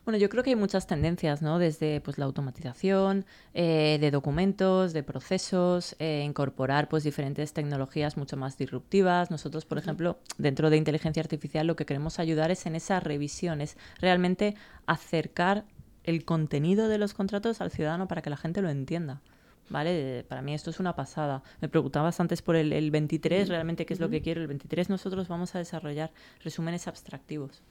Bueno, 0.07 0.19
yo 0.19 0.29
creo 0.29 0.41
que 0.41 0.51
hay 0.51 0.55
muchas 0.55 0.87
tendencias, 0.87 1.41
¿no? 1.41 1.59
Desde 1.59 1.99
pues, 1.99 2.17
la 2.17 2.23
automatización 2.23 3.25
eh, 3.53 3.97
de 3.99 4.09
documentos, 4.09 4.93
de 4.93 5.03
procesos, 5.03 5.97
eh, 5.99 6.23
incorporar 6.25 6.87
pues, 6.87 7.03
diferentes 7.03 7.51
tecnologías 7.51 8.15
mucho 8.15 8.37
más 8.37 8.57
disruptivas. 8.57 9.31
Nosotros, 9.31 9.65
por 9.65 9.77
ejemplo, 9.77 10.17
dentro 10.37 10.69
de 10.69 10.77
inteligencia 10.77 11.21
artificial, 11.21 11.67
lo 11.67 11.75
que 11.75 11.85
queremos 11.85 12.19
ayudar 12.19 12.51
es 12.51 12.65
en 12.65 12.75
esa 12.75 13.01
revisión, 13.01 13.59
es 13.59 13.75
realmente 13.99 14.55
acercar 14.85 15.65
el 16.05 16.23
contenido 16.23 16.87
de 16.87 16.99
los 16.99 17.13
contratos 17.13 17.59
al 17.59 17.71
ciudadano 17.71 18.07
para 18.07 18.21
que 18.21 18.29
la 18.29 18.37
gente 18.37 18.61
lo 18.61 18.69
entienda. 18.69 19.19
¿Vale? 19.67 20.23
Para 20.29 20.41
mí 20.41 20.53
esto 20.53 20.69
es 20.69 20.79
una 20.79 20.95
pasada. 20.95 21.43
Me 21.59 21.67
preguntabas 21.67 22.21
antes 22.21 22.41
por 22.41 22.55
el, 22.55 22.71
el 22.71 22.91
23, 22.91 23.49
realmente 23.49 23.85
qué 23.85 23.93
es 23.93 23.99
lo 23.99 24.09
que 24.09 24.21
quiero. 24.21 24.39
El 24.39 24.47
23 24.47 24.89
nosotros 24.89 25.27
vamos 25.27 25.53
a 25.53 25.57
desarrollar 25.57 26.13
resúmenes 26.45 26.87
abstractivos. 26.87 27.61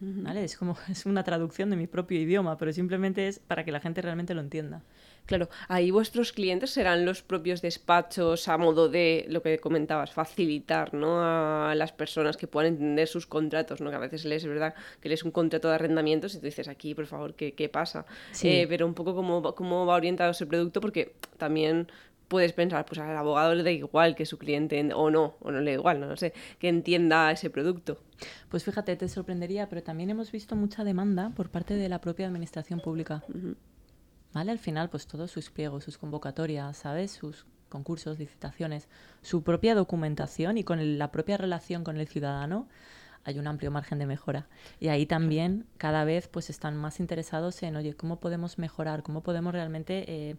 ¿Vale? 0.00 0.44
Es 0.44 0.56
como 0.56 0.76
es 0.90 1.06
una 1.06 1.24
traducción 1.24 1.70
de 1.70 1.76
mi 1.76 1.86
propio 1.86 2.20
idioma, 2.20 2.56
pero 2.58 2.72
simplemente 2.72 3.28
es 3.28 3.38
para 3.38 3.64
que 3.64 3.72
la 3.72 3.80
gente 3.80 4.02
realmente 4.02 4.34
lo 4.34 4.40
entienda. 4.40 4.82
Claro, 5.26 5.48
ahí 5.68 5.90
vuestros 5.90 6.32
clientes 6.32 6.70
serán 6.70 7.06
los 7.06 7.22
propios 7.22 7.62
despachos 7.62 8.46
a 8.46 8.58
modo 8.58 8.90
de 8.90 9.24
lo 9.30 9.40
que 9.40 9.58
comentabas, 9.58 10.12
facilitar 10.12 10.92
¿no? 10.92 11.22
a 11.22 11.74
las 11.74 11.92
personas 11.92 12.36
que 12.36 12.46
puedan 12.46 12.74
entender 12.74 13.08
sus 13.08 13.26
contratos, 13.26 13.80
¿no? 13.80 13.88
que 13.88 13.96
a 13.96 14.00
veces 14.00 14.26
lees, 14.26 14.42
es 14.42 14.50
verdad, 14.50 14.74
que 15.00 15.08
lees 15.08 15.24
un 15.24 15.30
contrato 15.30 15.68
de 15.68 15.76
arrendamientos 15.76 16.34
y 16.34 16.40
tú 16.40 16.44
dices, 16.44 16.68
aquí, 16.68 16.94
por 16.94 17.06
favor, 17.06 17.34
¿qué, 17.34 17.54
qué 17.54 17.70
pasa? 17.70 18.04
Eh, 18.42 18.66
pero 18.68 18.86
un 18.86 18.92
poco 18.92 19.14
cómo, 19.14 19.54
cómo 19.54 19.86
va 19.86 19.94
orientado 19.94 20.32
ese 20.32 20.44
producto, 20.44 20.82
porque 20.82 21.14
también 21.38 21.88
puedes 22.28 22.52
pensar, 22.52 22.84
pues 22.86 22.98
al 22.98 23.16
abogado 23.16 23.54
le 23.54 23.62
da 23.62 23.70
igual 23.70 24.14
que 24.14 24.26
su 24.26 24.38
cliente, 24.38 24.92
o 24.94 25.10
no, 25.10 25.36
o 25.40 25.50
no 25.50 25.60
le 25.60 25.72
da 25.72 25.78
igual, 25.78 26.00
no, 26.00 26.16
sé, 26.16 26.32
que 26.58 26.68
entienda 26.68 27.30
ese 27.30 27.50
producto. 27.50 28.00
Pues 28.48 28.64
fíjate, 28.64 28.96
te 28.96 29.08
sorprendería, 29.08 29.68
pero 29.68 29.82
también 29.82 30.10
hemos 30.10 30.32
visto 30.32 30.56
mucha 30.56 30.84
demanda 30.84 31.30
por 31.36 31.50
parte 31.50 31.74
de 31.74 31.88
la 31.88 32.00
propia 32.00 32.26
administración 32.26 32.80
pública. 32.80 33.22
¿vale? 34.32 34.50
Al 34.50 34.58
final, 34.58 34.90
pues 34.90 35.06
todos 35.06 35.30
sus 35.30 35.50
pliegos, 35.50 35.84
sus 35.84 35.96
convocatorias, 35.96 36.76
¿sabes? 36.76 37.12
Sus 37.12 37.46
concursos, 37.68 38.18
licitaciones, 38.18 38.88
su 39.22 39.42
propia 39.42 39.74
documentación 39.74 40.58
y 40.58 40.64
con 40.64 40.98
la 40.98 41.10
propia 41.10 41.36
relación 41.36 41.82
con 41.82 41.96
el 41.96 42.06
ciudadano, 42.06 42.68
hay 43.24 43.38
un 43.38 43.46
amplio 43.46 43.70
margen 43.70 43.98
de 43.98 44.06
mejora. 44.06 44.46
Y 44.80 44.88
ahí 44.88 45.06
también 45.06 45.66
cada 45.78 46.04
vez 46.04 46.28
pues 46.28 46.50
están 46.50 46.76
más 46.76 47.00
interesados 47.00 47.62
en, 47.62 47.76
oye, 47.76 47.94
¿cómo 47.94 48.20
podemos 48.20 48.58
mejorar? 48.58 49.02
¿Cómo 49.02 49.22
podemos 49.22 49.52
realmente 49.52 50.04
eh, 50.06 50.36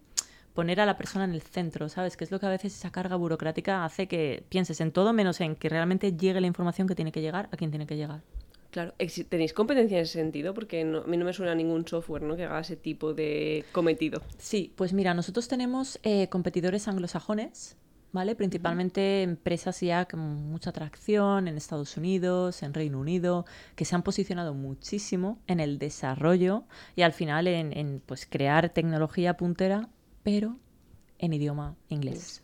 poner 0.56 0.80
a 0.80 0.86
la 0.86 0.96
persona 0.96 1.24
en 1.24 1.32
el 1.32 1.42
centro? 1.42 1.88
¿Sabes? 1.88 2.16
Que 2.16 2.24
es 2.24 2.32
lo 2.32 2.40
que 2.40 2.46
a 2.46 2.50
veces 2.50 2.74
esa 2.74 2.90
carga 2.90 3.14
burocrática 3.14 3.84
hace 3.84 4.08
que 4.08 4.42
pienses 4.48 4.80
en 4.80 4.90
todo 4.90 5.12
menos 5.12 5.40
en 5.40 5.54
que 5.54 5.68
realmente 5.68 6.16
llegue 6.16 6.40
la 6.40 6.48
información 6.48 6.88
que 6.88 6.96
tiene 6.96 7.12
que 7.12 7.20
llegar 7.20 7.48
a 7.52 7.56
quien 7.56 7.70
tiene 7.70 7.86
que 7.86 7.96
llegar. 7.96 8.22
Claro, 8.70 8.94
¿tenéis 9.28 9.52
competencia 9.52 9.98
en 9.98 10.02
ese 10.02 10.14
sentido? 10.14 10.52
Porque 10.52 10.82
a 10.82 11.08
mí 11.08 11.16
no 11.16 11.24
me 11.24 11.32
suena 11.32 11.54
ningún 11.54 11.86
software 11.86 12.22
¿no? 12.22 12.36
que 12.36 12.44
haga 12.44 12.60
ese 12.60 12.76
tipo 12.76 13.14
de 13.14 13.64
cometido. 13.72 14.20
Sí, 14.38 14.72
pues 14.74 14.92
mira, 14.92 15.14
nosotros 15.14 15.46
tenemos 15.48 15.98
eh, 16.02 16.28
competidores 16.28 16.88
anglosajones, 16.88 17.76
¿vale? 18.12 18.34
Principalmente 18.34 19.22
empresas 19.22 19.80
ya 19.80 20.06
con 20.06 20.20
mucha 20.20 20.70
atracción 20.70 21.48
en 21.48 21.56
Estados 21.56 21.96
Unidos, 21.96 22.62
en 22.62 22.74
Reino 22.74 22.98
Unido, 22.98 23.46
que 23.76 23.84
se 23.84 23.94
han 23.94 24.02
posicionado 24.02 24.54
muchísimo 24.54 25.38
en 25.46 25.60
el 25.60 25.78
desarrollo 25.78 26.64
y 26.96 27.02
al 27.02 27.12
final 27.12 27.46
en, 27.46 28.02
pues, 28.04 28.26
crear 28.26 28.70
tecnología 28.70 29.36
puntera, 29.36 29.88
pero 30.26 30.56
en 31.20 31.32
idioma 31.34 31.76
inglés. 31.88 32.42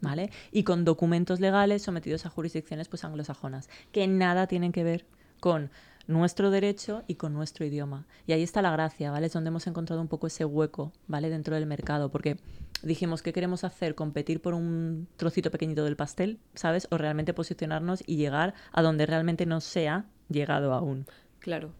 ¿Vale? 0.00 0.30
Y 0.52 0.62
con 0.62 0.84
documentos 0.84 1.40
legales 1.40 1.82
sometidos 1.82 2.26
a 2.26 2.30
jurisdicciones 2.30 2.86
pues 2.86 3.02
anglosajonas, 3.02 3.68
que 3.90 4.06
nada 4.06 4.46
tienen 4.46 4.70
que 4.70 4.84
ver 4.84 5.04
con 5.40 5.72
nuestro 6.06 6.52
derecho 6.52 7.02
y 7.08 7.16
con 7.16 7.34
nuestro 7.34 7.66
idioma. 7.66 8.06
Y 8.28 8.34
ahí 8.34 8.44
está 8.44 8.62
la 8.62 8.70
gracia, 8.70 9.10
¿vale? 9.10 9.26
Es 9.26 9.32
donde 9.32 9.48
hemos 9.48 9.66
encontrado 9.66 10.00
un 10.00 10.06
poco 10.06 10.28
ese 10.28 10.44
hueco, 10.44 10.92
¿vale? 11.08 11.28
Dentro 11.28 11.56
del 11.56 11.66
mercado, 11.66 12.08
porque 12.12 12.36
dijimos, 12.84 13.20
¿qué 13.20 13.32
queremos 13.32 13.64
hacer? 13.64 13.96
¿Competir 13.96 14.40
por 14.40 14.54
un 14.54 15.08
trocito 15.16 15.50
pequeñito 15.50 15.82
del 15.82 15.96
pastel, 15.96 16.38
¿sabes? 16.54 16.86
O 16.92 16.98
realmente 16.98 17.34
posicionarnos 17.34 18.04
y 18.06 18.14
llegar 18.14 18.54
a 18.70 18.80
donde 18.80 19.06
realmente 19.06 19.44
no 19.44 19.60
se 19.60 19.88
ha 19.88 20.04
llegado 20.28 20.72
aún. 20.72 21.04
Claro. 21.40 21.72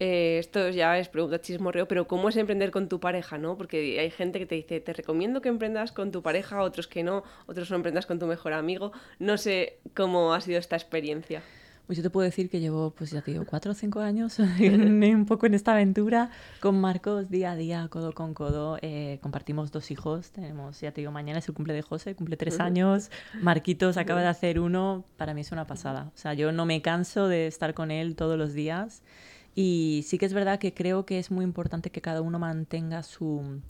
Eh, 0.00 0.38
esto 0.38 0.68
ya 0.70 0.98
es 0.98 1.08
pregunta 1.08 1.40
chismorreo, 1.40 1.86
pero 1.86 2.06
¿cómo 2.06 2.28
es 2.28 2.36
emprender 2.36 2.70
con 2.70 2.88
tu 2.88 2.98
pareja, 2.98 3.38
no? 3.38 3.56
Porque 3.56 4.00
hay 4.00 4.10
gente 4.10 4.38
que 4.38 4.46
te 4.46 4.56
dice, 4.56 4.80
te 4.80 4.92
recomiendo 4.92 5.40
que 5.40 5.48
emprendas 5.48 5.92
con 5.92 6.10
tu 6.10 6.22
pareja, 6.22 6.62
otros 6.62 6.88
que 6.88 7.02
no, 7.02 7.22
otros 7.46 7.70
no 7.70 7.76
emprendas 7.76 8.06
con 8.06 8.18
tu 8.18 8.26
mejor 8.26 8.52
amigo. 8.52 8.92
No 9.18 9.38
sé 9.38 9.78
cómo 9.94 10.34
ha 10.34 10.40
sido 10.40 10.58
esta 10.58 10.76
experiencia. 10.76 11.42
Pues 11.86 11.98
yo 11.98 12.02
te 12.02 12.08
puedo 12.08 12.24
decir 12.24 12.48
que 12.48 12.60
llevo, 12.60 12.92
pues 12.92 13.10
ya 13.10 13.20
te 13.20 13.32
digo, 13.32 13.44
cuatro 13.44 13.72
o 13.72 13.74
cinco 13.74 14.00
años 14.00 14.38
un 14.60 15.26
poco 15.26 15.44
en 15.44 15.52
esta 15.52 15.72
aventura 15.72 16.30
con 16.60 16.80
Marcos 16.80 17.28
día 17.28 17.52
a 17.52 17.56
día, 17.56 17.86
codo 17.90 18.12
con 18.12 18.32
codo. 18.32 18.78
Eh, 18.80 19.18
compartimos 19.20 19.70
dos 19.70 19.90
hijos, 19.90 20.30
tenemos, 20.30 20.80
ya 20.80 20.92
te 20.92 21.02
digo, 21.02 21.12
mañana 21.12 21.40
es 21.40 21.48
el 21.48 21.54
cumple 21.54 21.74
de 21.74 21.82
José, 21.82 22.14
cumple 22.14 22.38
tres 22.38 22.58
años. 22.58 23.10
Marquitos 23.42 23.98
acaba 23.98 24.22
de 24.22 24.28
hacer 24.28 24.60
uno, 24.60 25.04
para 25.18 25.34
mí 25.34 25.42
es 25.42 25.52
una 25.52 25.66
pasada. 25.66 26.10
O 26.14 26.18
sea, 26.18 26.32
yo 26.32 26.52
no 26.52 26.64
me 26.64 26.80
canso 26.80 27.28
de 27.28 27.46
estar 27.46 27.74
con 27.74 27.90
él 27.90 28.16
todos 28.16 28.38
los 28.38 28.54
días. 28.54 29.02
Y 29.54 30.04
sí 30.06 30.18
que 30.18 30.26
es 30.26 30.34
verdad 30.34 30.58
que 30.58 30.74
creo 30.74 31.06
que 31.06 31.18
es 31.18 31.30
muy 31.30 31.44
importante 31.44 31.90
que 31.90 32.00
cada 32.00 32.20
uno 32.22 32.38
mantenga 32.38 33.02
su, 33.02 33.60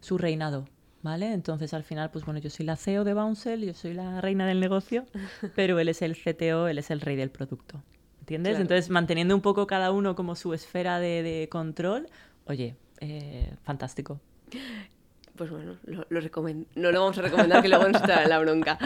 su 0.00 0.18
reinado. 0.18 0.66
¿vale? 1.04 1.32
Entonces 1.32 1.74
al 1.74 1.84
final, 1.84 2.10
pues 2.10 2.24
bueno, 2.24 2.40
yo 2.40 2.50
soy 2.50 2.64
la 2.64 2.76
CEO 2.76 3.04
de 3.04 3.12
Bouncel, 3.12 3.62
yo 3.62 3.74
soy 3.74 3.92
la 3.92 4.22
reina 4.22 4.46
del 4.46 4.58
negocio, 4.58 5.04
pero 5.54 5.78
él 5.78 5.88
es 5.90 6.02
el 6.02 6.16
CTO, 6.16 6.66
él 6.66 6.78
es 6.78 6.90
el 6.90 7.00
rey 7.00 7.14
del 7.14 7.30
producto. 7.30 7.84
¿Entiendes? 8.20 8.58
Entonces, 8.58 8.88
manteniendo 8.88 9.34
un 9.34 9.42
poco 9.42 9.66
cada 9.66 9.92
uno 9.92 10.16
como 10.16 10.34
su 10.34 10.54
esfera 10.54 10.98
de, 10.98 11.46
control, 11.52 12.08
oye, 12.46 12.74
eh, 13.00 13.54
fantástico 13.64 14.18
pues 15.36 15.50
bueno, 15.50 15.76
no 15.84 16.92
lo 16.92 17.00
vamos 17.00 17.18
a 17.18 17.22
recomendar 17.22 17.60
que 17.60 17.68
luego 17.68 17.88
nos 17.88 18.02
trae 18.02 18.28
la 18.28 18.38
bronca. 18.38 18.78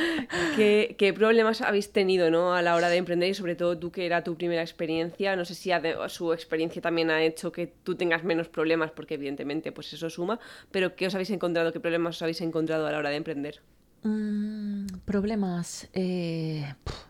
¿Qué, 0.56 0.96
¿Qué, 0.98 1.12
problemas 1.12 1.60
habéis 1.60 1.92
tenido 1.92 2.30
¿no? 2.30 2.54
a 2.54 2.62
la 2.62 2.74
hora 2.74 2.88
de 2.88 2.96
emprender 2.96 3.28
y 3.28 3.34
sobre 3.34 3.54
todo 3.54 3.78
tú 3.78 3.90
que 3.90 4.06
era 4.06 4.24
tu 4.24 4.36
primera 4.36 4.62
experiencia? 4.62 5.36
No 5.36 5.44
sé 5.44 5.54
si 5.54 5.70
su 6.08 6.32
experiencia 6.32 6.80
también 6.80 7.10
ha 7.10 7.22
hecho 7.22 7.52
que 7.52 7.66
tú 7.66 7.96
tengas 7.96 8.24
menos 8.24 8.48
problemas, 8.48 8.90
porque 8.92 9.14
evidentemente 9.14 9.72
pues 9.72 9.92
eso 9.92 10.08
suma, 10.08 10.40
pero 10.70 10.96
¿qué 10.96 11.06
os 11.06 11.14
habéis 11.14 11.30
encontrado? 11.30 11.72
¿Qué 11.72 11.80
problemas 11.80 12.16
os 12.16 12.22
habéis 12.22 12.40
encontrado 12.40 12.86
a 12.86 12.92
la 12.92 12.98
hora 12.98 13.10
de 13.10 13.16
emprender? 13.16 13.60
Mm, 14.04 14.86
problemas. 15.04 15.88
Eh, 15.92 16.64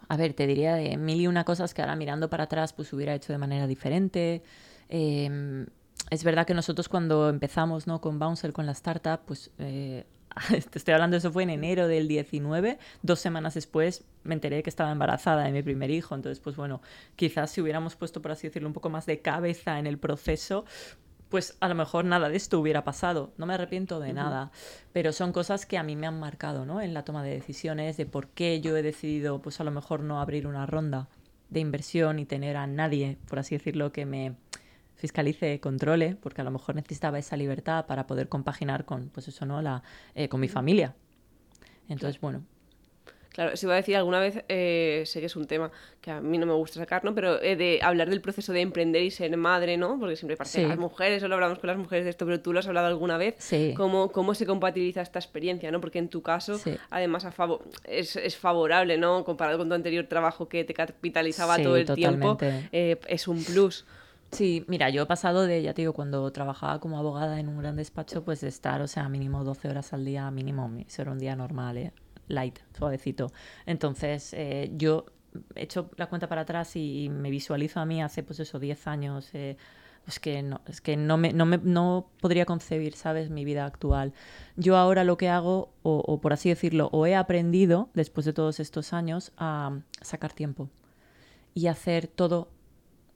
a 0.09 0.17
ver, 0.17 0.33
te 0.33 0.47
diría 0.49 0.75
de 0.75 0.97
mil 0.97 1.21
y 1.21 1.27
una 1.29 1.45
cosas 1.45 1.75
que 1.75 1.83
ahora 1.83 1.95
mirando 1.95 2.29
para 2.29 2.45
atrás 2.45 2.73
pues 2.73 2.93
hubiera 2.93 3.15
hecho 3.15 3.33
de 3.33 3.39
manera 3.39 3.69
diferente. 3.69 4.43
Eh, 4.89 5.67
es 6.11 6.25
verdad 6.25 6.47
que 6.47 6.55
nosotros 6.55 6.89
cuando 6.89 7.29
empezamos 7.29 7.87
¿no? 7.87 8.01
con 8.01 8.19
Bouncer, 8.19 8.53
con 8.53 8.67
la 8.67 8.73
startup, 8.73 9.21
pues 9.27 9.51
eh, 9.59 10.05
te 10.71 10.79
estoy 10.79 10.95
hablando, 10.95 11.17
eso 11.17 11.33
fue 11.33 11.43
en 11.43 11.51
enero 11.51 11.89
del 11.89 12.09
19, 12.09 12.79
dos 13.03 13.21
semanas 13.21 13.55
después 13.55 14.05
me 14.25 14.35
enteré 14.35 14.63
que 14.63 14.71
estaba 14.71 14.93
embarazada 14.93 15.45
de 15.45 15.53
mi 15.53 15.63
primer 15.63 15.91
hijo, 15.91 16.15
entonces 16.15 16.41
pues 16.41 16.57
bueno, 16.57 16.81
quizás 17.17 17.51
si 17.51 17.61
hubiéramos 17.61 17.97
puesto, 17.97 18.23
por 18.23 18.33
así 18.33 18.47
decirlo, 18.47 18.69
un 18.69 18.75
poco 18.75 18.91
más 18.91 19.07
de 19.07 19.21
cabeza 19.21 19.79
en 19.79 19.87
el 19.87 19.99
proceso, 19.99 20.65
pues 21.29 21.57
a 21.61 21.69
lo 21.69 21.75
mejor 21.75 22.05
nada 22.05 22.29
de 22.29 22.37
esto 22.37 22.59
hubiera 22.59 22.85
pasado. 22.85 23.33
No 23.37 23.47
me 23.47 23.55
arrepiento 23.55 24.01
de 24.01 24.13
nada, 24.15 24.51
pero 24.95 25.13
son 25.13 25.33
cosas 25.33 25.67
que 25.67 25.77
a 25.77 25.83
mí 25.83 25.95
me 25.95 26.07
han 26.07 26.19
marcado, 26.19 26.65
¿no? 26.65 26.81
En 26.81 26.95
la 26.95 27.05
toma 27.05 27.23
de 27.23 27.31
decisiones, 27.31 27.99
de 27.99 28.07
por 28.07 28.29
qué 28.29 28.63
yo 28.63 28.75
he 28.77 28.83
decidido, 28.83 29.43
pues 29.43 29.61
a 29.61 29.65
lo 29.65 29.71
mejor 29.71 30.01
no 30.01 30.21
abrir 30.21 30.47
una 30.47 30.65
ronda 30.65 31.09
de 31.51 31.61
inversión 31.61 32.19
y 32.19 32.25
tener 32.25 32.57
a 32.57 32.67
nadie, 32.67 33.19
por 33.29 33.39
así 33.39 33.57
decirlo, 33.57 33.93
que 33.93 34.07
me 34.07 34.37
fiscalice, 34.99 35.61
controle, 35.61 36.17
porque 36.21 36.41
a 36.41 36.45
lo 36.45 36.51
mejor 36.51 36.75
necesitaba 36.75 37.19
esa 37.19 37.37
libertad 37.37 37.87
para 37.87 38.07
poder 38.07 38.29
compaginar 38.29 38.85
con, 38.85 39.09
pues 39.09 39.29
eso, 39.29 39.47
¿no? 39.47 39.63
La, 39.63 39.83
eh, 40.15 40.29
con 40.29 40.41
mi 40.41 40.49
familia. 40.49 40.95
Entonces, 41.89 42.21
bueno. 42.21 42.43
Claro, 43.31 43.57
se 43.57 43.67
iba 43.67 43.75
a 43.75 43.77
decir 43.77 43.95
alguna 43.95 44.19
vez, 44.19 44.43
eh, 44.49 45.05
sé 45.07 45.21
que 45.21 45.27
es 45.27 45.37
un 45.37 45.47
tema 45.47 45.71
que 46.01 46.11
a 46.11 46.21
mí 46.21 46.39
no 46.39 46.47
me 46.47 46.55
gusta 46.55 46.81
sacar, 46.81 47.05
¿no? 47.05 47.15
Pero 47.15 47.41
eh, 47.41 47.55
de 47.55 47.79
hablar 47.81 48.11
del 48.11 48.21
proceso 48.21 48.53
de 48.53 48.63
emprender 48.63 49.05
y 49.05 49.13
ser 49.13 49.37
madre, 49.37 49.77
¿no? 49.77 49.97
Porque 50.01 50.17
siempre 50.17 50.37
parece 50.37 50.67
las 50.67 50.77
mujeres, 50.77 51.21
solo 51.23 51.37
hablamos 51.37 51.61
con 51.61 51.69
las 51.69 51.77
mujeres 51.77 52.05
de 52.05 52.11
esto, 52.11 52.27
pero 52.27 52.41
tú 52.41 52.53
lo 52.53 52.59
has 52.59 52.67
hablado 52.67 52.89
alguna 52.89 53.17
vez. 53.17 53.37
Sí. 53.39 53.75
¿Cómo, 53.77 54.11
cómo 54.11 54.35
se 54.35 54.45
compatibiliza 54.45 55.03
esta 55.03 55.21
experiencia, 55.21 55.71
¿no? 55.71 55.81
Porque 55.81 56.01
en 56.01 56.09
tu 56.09 56.21
caso, 56.21 56.61
además, 56.91 57.25
a 57.25 57.33
es, 57.85 58.17
es, 58.17 58.37
favorable, 58.37 58.99
¿no? 58.99 59.25
Comparado 59.25 59.59
con 59.59 59.69
tu 59.69 59.75
anterior 59.75 60.07
trabajo 60.07 60.49
que 60.49 60.65
te 60.65 60.75
capitalizaba 60.75 61.63
todo 61.63 61.77
el 61.77 61.87
tiempo, 61.95 62.37
es 62.73 63.29
un 63.29 63.45
plus. 63.45 63.87
Sí, 64.31 64.65
mira, 64.69 64.91
yo 64.91 65.03
he 65.03 65.07
pasado 65.07 65.47
de, 65.47 65.63
ya 65.63 65.73
te 65.73 65.83
digo, 65.83 65.95
cuando 65.95 66.31
trabajaba 66.33 66.81
como 66.81 66.99
abogada 66.99 67.41
en 67.41 67.49
un 67.49 67.59
gran 67.59 67.77
despacho, 67.77 68.25
pues 68.25 68.41
de 68.43 68.49
estar, 68.49 68.83
o 68.83 68.87
sea, 68.87 69.09
mínimo 69.09 69.43
12 69.43 69.69
horas 69.69 69.93
al 69.95 70.05
día, 70.05 70.31
mínimo, 70.31 70.71
eso 70.87 71.03
era 71.03 71.13
un 71.13 71.19
día 71.19 71.35
normal, 71.35 71.79
¿eh? 71.79 71.93
light, 72.29 72.59
suavecito. 72.77 73.33
Entonces, 73.67 74.35
eh, 74.35 74.71
yo 74.77 75.07
he 75.55 75.63
hecho 75.65 75.91
la 75.97 76.09
cuenta 76.09 76.29
para 76.29 76.43
atrás 76.43 76.77
y 76.77 77.09
me 77.11 77.31
visualizo 77.31 77.81
a 77.81 77.87
mí 77.87 78.03
hace, 78.03 78.23
pues 78.23 78.41
eso, 78.41 78.59
10 78.59 78.87
años. 78.87 79.31
Eh, 79.35 79.57
es 80.07 80.21
que 80.21 80.43
no, 80.43 80.61
es 80.67 80.81
que 80.81 80.97
no 80.97 81.19
me, 81.19 81.33
no 81.33 81.45
me 81.47 81.59
no 81.59 82.11
podría 82.21 82.47
concebir, 82.47 82.95
¿sabes?, 82.95 83.31
mi 83.31 83.45
vida 83.45 83.67
actual. 83.67 84.13
Yo 84.57 84.77
ahora 84.77 85.05
lo 85.05 85.17
que 85.19 85.29
hago, 85.29 85.73
o, 85.83 86.03
o 86.07 86.21
por 86.21 86.33
así 86.33 86.49
decirlo, 86.51 86.89
o 86.93 87.07
he 87.07 87.15
aprendido, 87.15 87.91
después 87.95 88.25
de 88.27 88.33
todos 88.33 88.61
estos 88.61 88.93
años, 88.93 89.33
a 89.37 89.81
sacar 90.01 90.33
tiempo 90.33 90.69
y 91.55 91.67
hacer 91.67 92.07
todo 92.09 92.49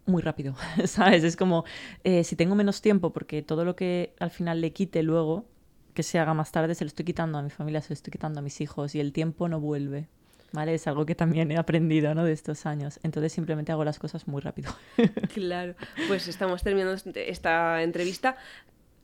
muy 0.07 0.23
rápido, 0.23 0.55
¿sabes? 0.87 1.25
Es 1.25 1.37
como, 1.37 1.65
eh, 2.05 2.25
si 2.25 2.37
tengo 2.37 2.55
menos 2.55 2.83
tiempo, 2.83 3.13
porque 3.13 3.43
todo 3.43 3.65
lo 3.65 3.77
que 3.77 4.15
al 4.19 4.31
final 4.31 4.61
le 4.61 4.73
quite 4.73 5.03
luego, 5.03 5.47
que 5.95 6.03
se 6.03 6.19
haga 6.19 6.35
más 6.35 6.53
tarde, 6.53 6.75
se 6.75 6.85
lo 6.85 6.89
estoy 6.89 7.05
quitando 7.05 7.39
a 7.39 7.43
mi 7.43 7.51
familia, 7.51 7.81
se 7.81 7.91
lo 7.91 7.95
estoy 7.95 8.11
quitando 8.11 8.41
a 8.41 8.43
mis 8.43 8.61
hijos 8.61 8.95
y 8.95 9.01
el 9.01 9.13
tiempo 9.13 9.49
no 9.49 9.61
vuelve. 9.61 10.09
¿Vale? 10.55 10.75
Es 10.75 10.87
algo 10.87 11.07
que 11.07 11.15
también 11.15 11.51
he 11.51 11.57
aprendido 11.57 12.15
¿no? 12.15 12.25
de 12.25 12.33
estos 12.33 12.67
años. 12.67 13.01
Entonces 13.03 13.33
simplemente 13.33 13.73
hago 13.73 13.85
las 13.85 13.99
cosas 13.99 14.29
muy 14.29 14.43
rápido. 14.43 14.71
claro. 15.35 15.75
Pues 16.09 16.29
estamos 16.29 16.63
terminando 16.63 17.01
esta 17.15 17.83
entrevista. 17.83 18.37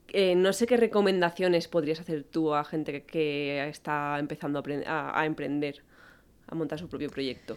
Eh, 0.09 0.35
no 0.35 0.53
sé 0.53 0.67
qué 0.67 0.77
recomendaciones 0.77 1.67
podrías 1.67 2.01
hacer 2.01 2.25
tú 2.25 2.55
a 2.55 2.65
gente 2.65 3.03
que, 3.05 3.67
está 3.67 4.19
empezando 4.19 4.63
a, 4.87 5.19
a 5.19 5.25
emprender, 5.25 5.83
a 6.49 6.55
montar 6.55 6.79
su 6.79 6.87
propio 6.87 7.09
proyecto. 7.09 7.57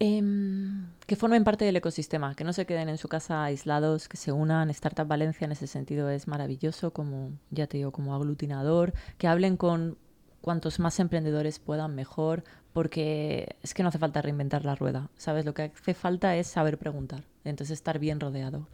Em, 0.00 0.86
que 1.06 1.16
formen 1.16 1.42
parte 1.42 1.64
del 1.64 1.76
ecosistema, 1.76 2.34
que 2.36 2.44
no 2.44 2.52
se 2.52 2.66
queden 2.66 2.88
en 2.88 2.98
su 2.98 3.08
casa 3.08 3.42
aislados, 3.42 4.08
que 4.08 4.16
se 4.16 4.30
unan. 4.30 4.70
Startup 4.70 5.06
Valencia 5.06 5.44
en 5.44 5.52
ese 5.52 5.66
sentido 5.66 6.08
es 6.10 6.28
maravilloso, 6.28 6.92
como 6.92 7.32
ya 7.50 7.66
te 7.66 7.78
digo, 7.78 7.90
como 7.90 8.14
aglutinador, 8.14 8.92
que 9.18 9.26
hablen 9.26 9.56
con 9.56 9.98
cuantos 10.40 10.78
más 10.78 11.00
emprendedores 11.00 11.58
puedan 11.58 11.94
mejor, 11.94 12.44
porque 12.72 13.56
es 13.62 13.74
que 13.74 13.82
no 13.82 13.88
hace 13.88 13.98
falta 13.98 14.22
reinventar 14.22 14.64
la 14.64 14.74
rueda, 14.74 15.08
¿sabes? 15.16 15.44
Lo 15.44 15.54
que 15.54 15.62
hace 15.62 15.94
falta 15.94 16.36
es 16.36 16.46
saber 16.46 16.78
preguntar, 16.78 17.24
entonces 17.44 17.74
estar 17.74 17.98
bien 17.98 18.20
rodeado. 18.20 18.66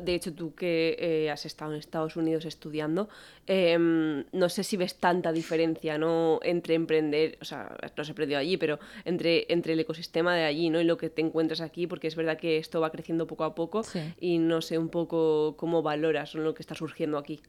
de 0.00 0.14
hecho, 0.14 0.32
tú 0.32 0.54
que 0.54 0.96
eh, 0.98 1.30
has 1.30 1.44
estado 1.44 1.72
en 1.72 1.78
Estados 1.78 2.16
Unidos 2.16 2.44
estudiando, 2.44 3.08
em, 3.46 4.24
no 4.32 4.48
sé 4.48 4.62
si 4.62 4.76
ves 4.76 4.94
tanta 4.94 5.32
diferencia, 5.32 5.98
¿no? 5.98 6.38
Entre 6.42 6.74
emprender, 6.74 7.36
o 7.40 7.44
sea, 7.44 7.76
no 7.96 8.04
se 8.04 8.12
aprendido 8.12 8.38
allí, 8.38 8.56
pero 8.56 8.78
entre, 9.04 9.46
entre 9.52 9.72
el 9.72 9.80
ecosistema 9.80 10.36
de 10.36 10.44
allí, 10.44 10.70
¿no? 10.70 10.80
Y 10.80 10.84
lo 10.84 10.96
que 10.96 11.10
te 11.10 11.20
encuentras 11.20 11.60
aquí, 11.60 11.86
porque 11.86 12.06
es 12.06 12.16
verdad 12.16 12.38
que 12.38 12.58
esto 12.58 12.80
va 12.80 12.90
creciendo 12.90 13.26
poco 13.26 13.44
a 13.44 13.54
poco 13.54 13.82
y 14.20 14.38
no 14.38 14.62
sé 14.62 14.78
un 14.78 14.88
poco 14.88 15.56
cómo 15.56 15.82
valoras 15.82 16.34
lo 16.34 16.54
que 16.54 16.62
está 16.62 16.74
surgiendo 16.74 17.18
aquí. 17.18 17.40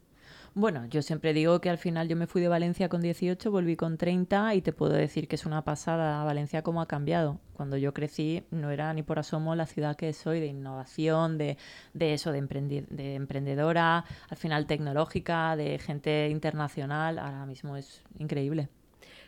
Bueno, 0.55 0.85
yo 0.85 1.01
siempre 1.01 1.33
digo 1.33 1.61
que 1.61 1.69
al 1.69 1.77
final 1.77 2.07
yo 2.07 2.15
me 2.15 2.27
fui 2.27 2.41
de 2.41 2.47
Valencia 2.47 2.89
con 2.89 3.01
18, 3.01 3.49
volví 3.49 3.75
con 3.75 3.97
30 3.97 4.53
y 4.55 4.61
te 4.61 4.71
puedo 4.71 4.93
decir 4.93 5.27
que 5.27 5.35
es 5.35 5.45
una 5.45 5.63
pasada 5.63 6.23
Valencia 6.23 6.61
cómo 6.61 6.81
ha 6.81 6.87
cambiado. 6.87 7.39
Cuando 7.53 7.77
yo 7.77 7.93
crecí 7.93 8.43
no 8.51 8.69
era 8.69 8.93
ni 8.93 9.03
por 9.03 9.19
asomo 9.19 9.55
la 9.55 9.65
ciudad 9.65 9.95
que 9.95 10.13
soy 10.13 10.39
de 10.39 10.47
innovación, 10.47 11.37
de, 11.37 11.57
de 11.93 12.13
eso, 12.13 12.31
de, 12.31 12.41
de 12.89 13.15
emprendedora, 13.15 14.05
al 14.29 14.37
final 14.37 14.67
tecnológica, 14.67 15.55
de 15.55 15.79
gente 15.79 16.29
internacional. 16.29 17.19
Ahora 17.19 17.45
mismo 17.45 17.75
es 17.75 18.01
increíble. 18.19 18.69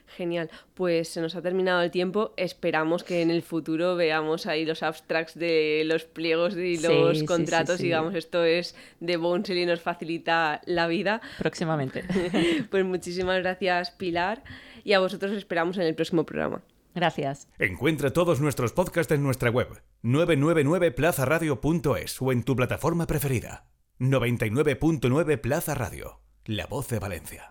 Genial, 0.07 0.49
pues 0.73 1.09
se 1.09 1.21
nos 1.21 1.35
ha 1.35 1.41
terminado 1.41 1.81
el 1.81 1.91
tiempo. 1.91 2.33
Esperamos 2.37 3.03
que 3.03 3.21
en 3.21 3.31
el 3.31 3.41
futuro 3.41 3.95
veamos 3.95 4.45
ahí 4.45 4.65
los 4.65 4.83
abstracts 4.83 5.37
de 5.37 5.83
los 5.85 6.05
pliegos 6.05 6.55
y 6.55 6.77
los 6.77 7.23
contratos. 7.23 7.79
digamos, 7.79 8.15
esto 8.15 8.43
es 8.43 8.75
de 8.99 9.17
Bonsel 9.17 9.57
y 9.57 9.65
nos 9.65 9.81
facilita 9.81 10.61
la 10.65 10.87
vida. 10.87 11.21
Próximamente. 11.37 12.03
pues 12.69 12.85
muchísimas 12.85 13.39
gracias, 13.39 13.91
Pilar, 13.91 14.43
y 14.83 14.93
a 14.93 14.99
vosotros 14.99 15.33
esperamos 15.33 15.77
en 15.77 15.83
el 15.83 15.95
próximo 15.95 16.25
programa. 16.25 16.61
Gracias. 16.95 17.47
Encuentra 17.59 18.11
todos 18.11 18.39
nuestros 18.39 18.71
podcasts 18.71 19.11
en 19.11 19.21
nuestra 19.21 19.49
web 19.49 19.67
999plazaradio.es 20.03 22.21
o 22.21 22.31
en 22.31 22.43
tu 22.43 22.55
plataforma 22.55 23.05
preferida. 23.05 23.67
99.9 23.99 25.37
Plaza 25.39 25.75
Radio, 25.75 26.21
la 26.45 26.67
voz 26.67 26.87
de 26.87 26.99
Valencia. 26.99 27.43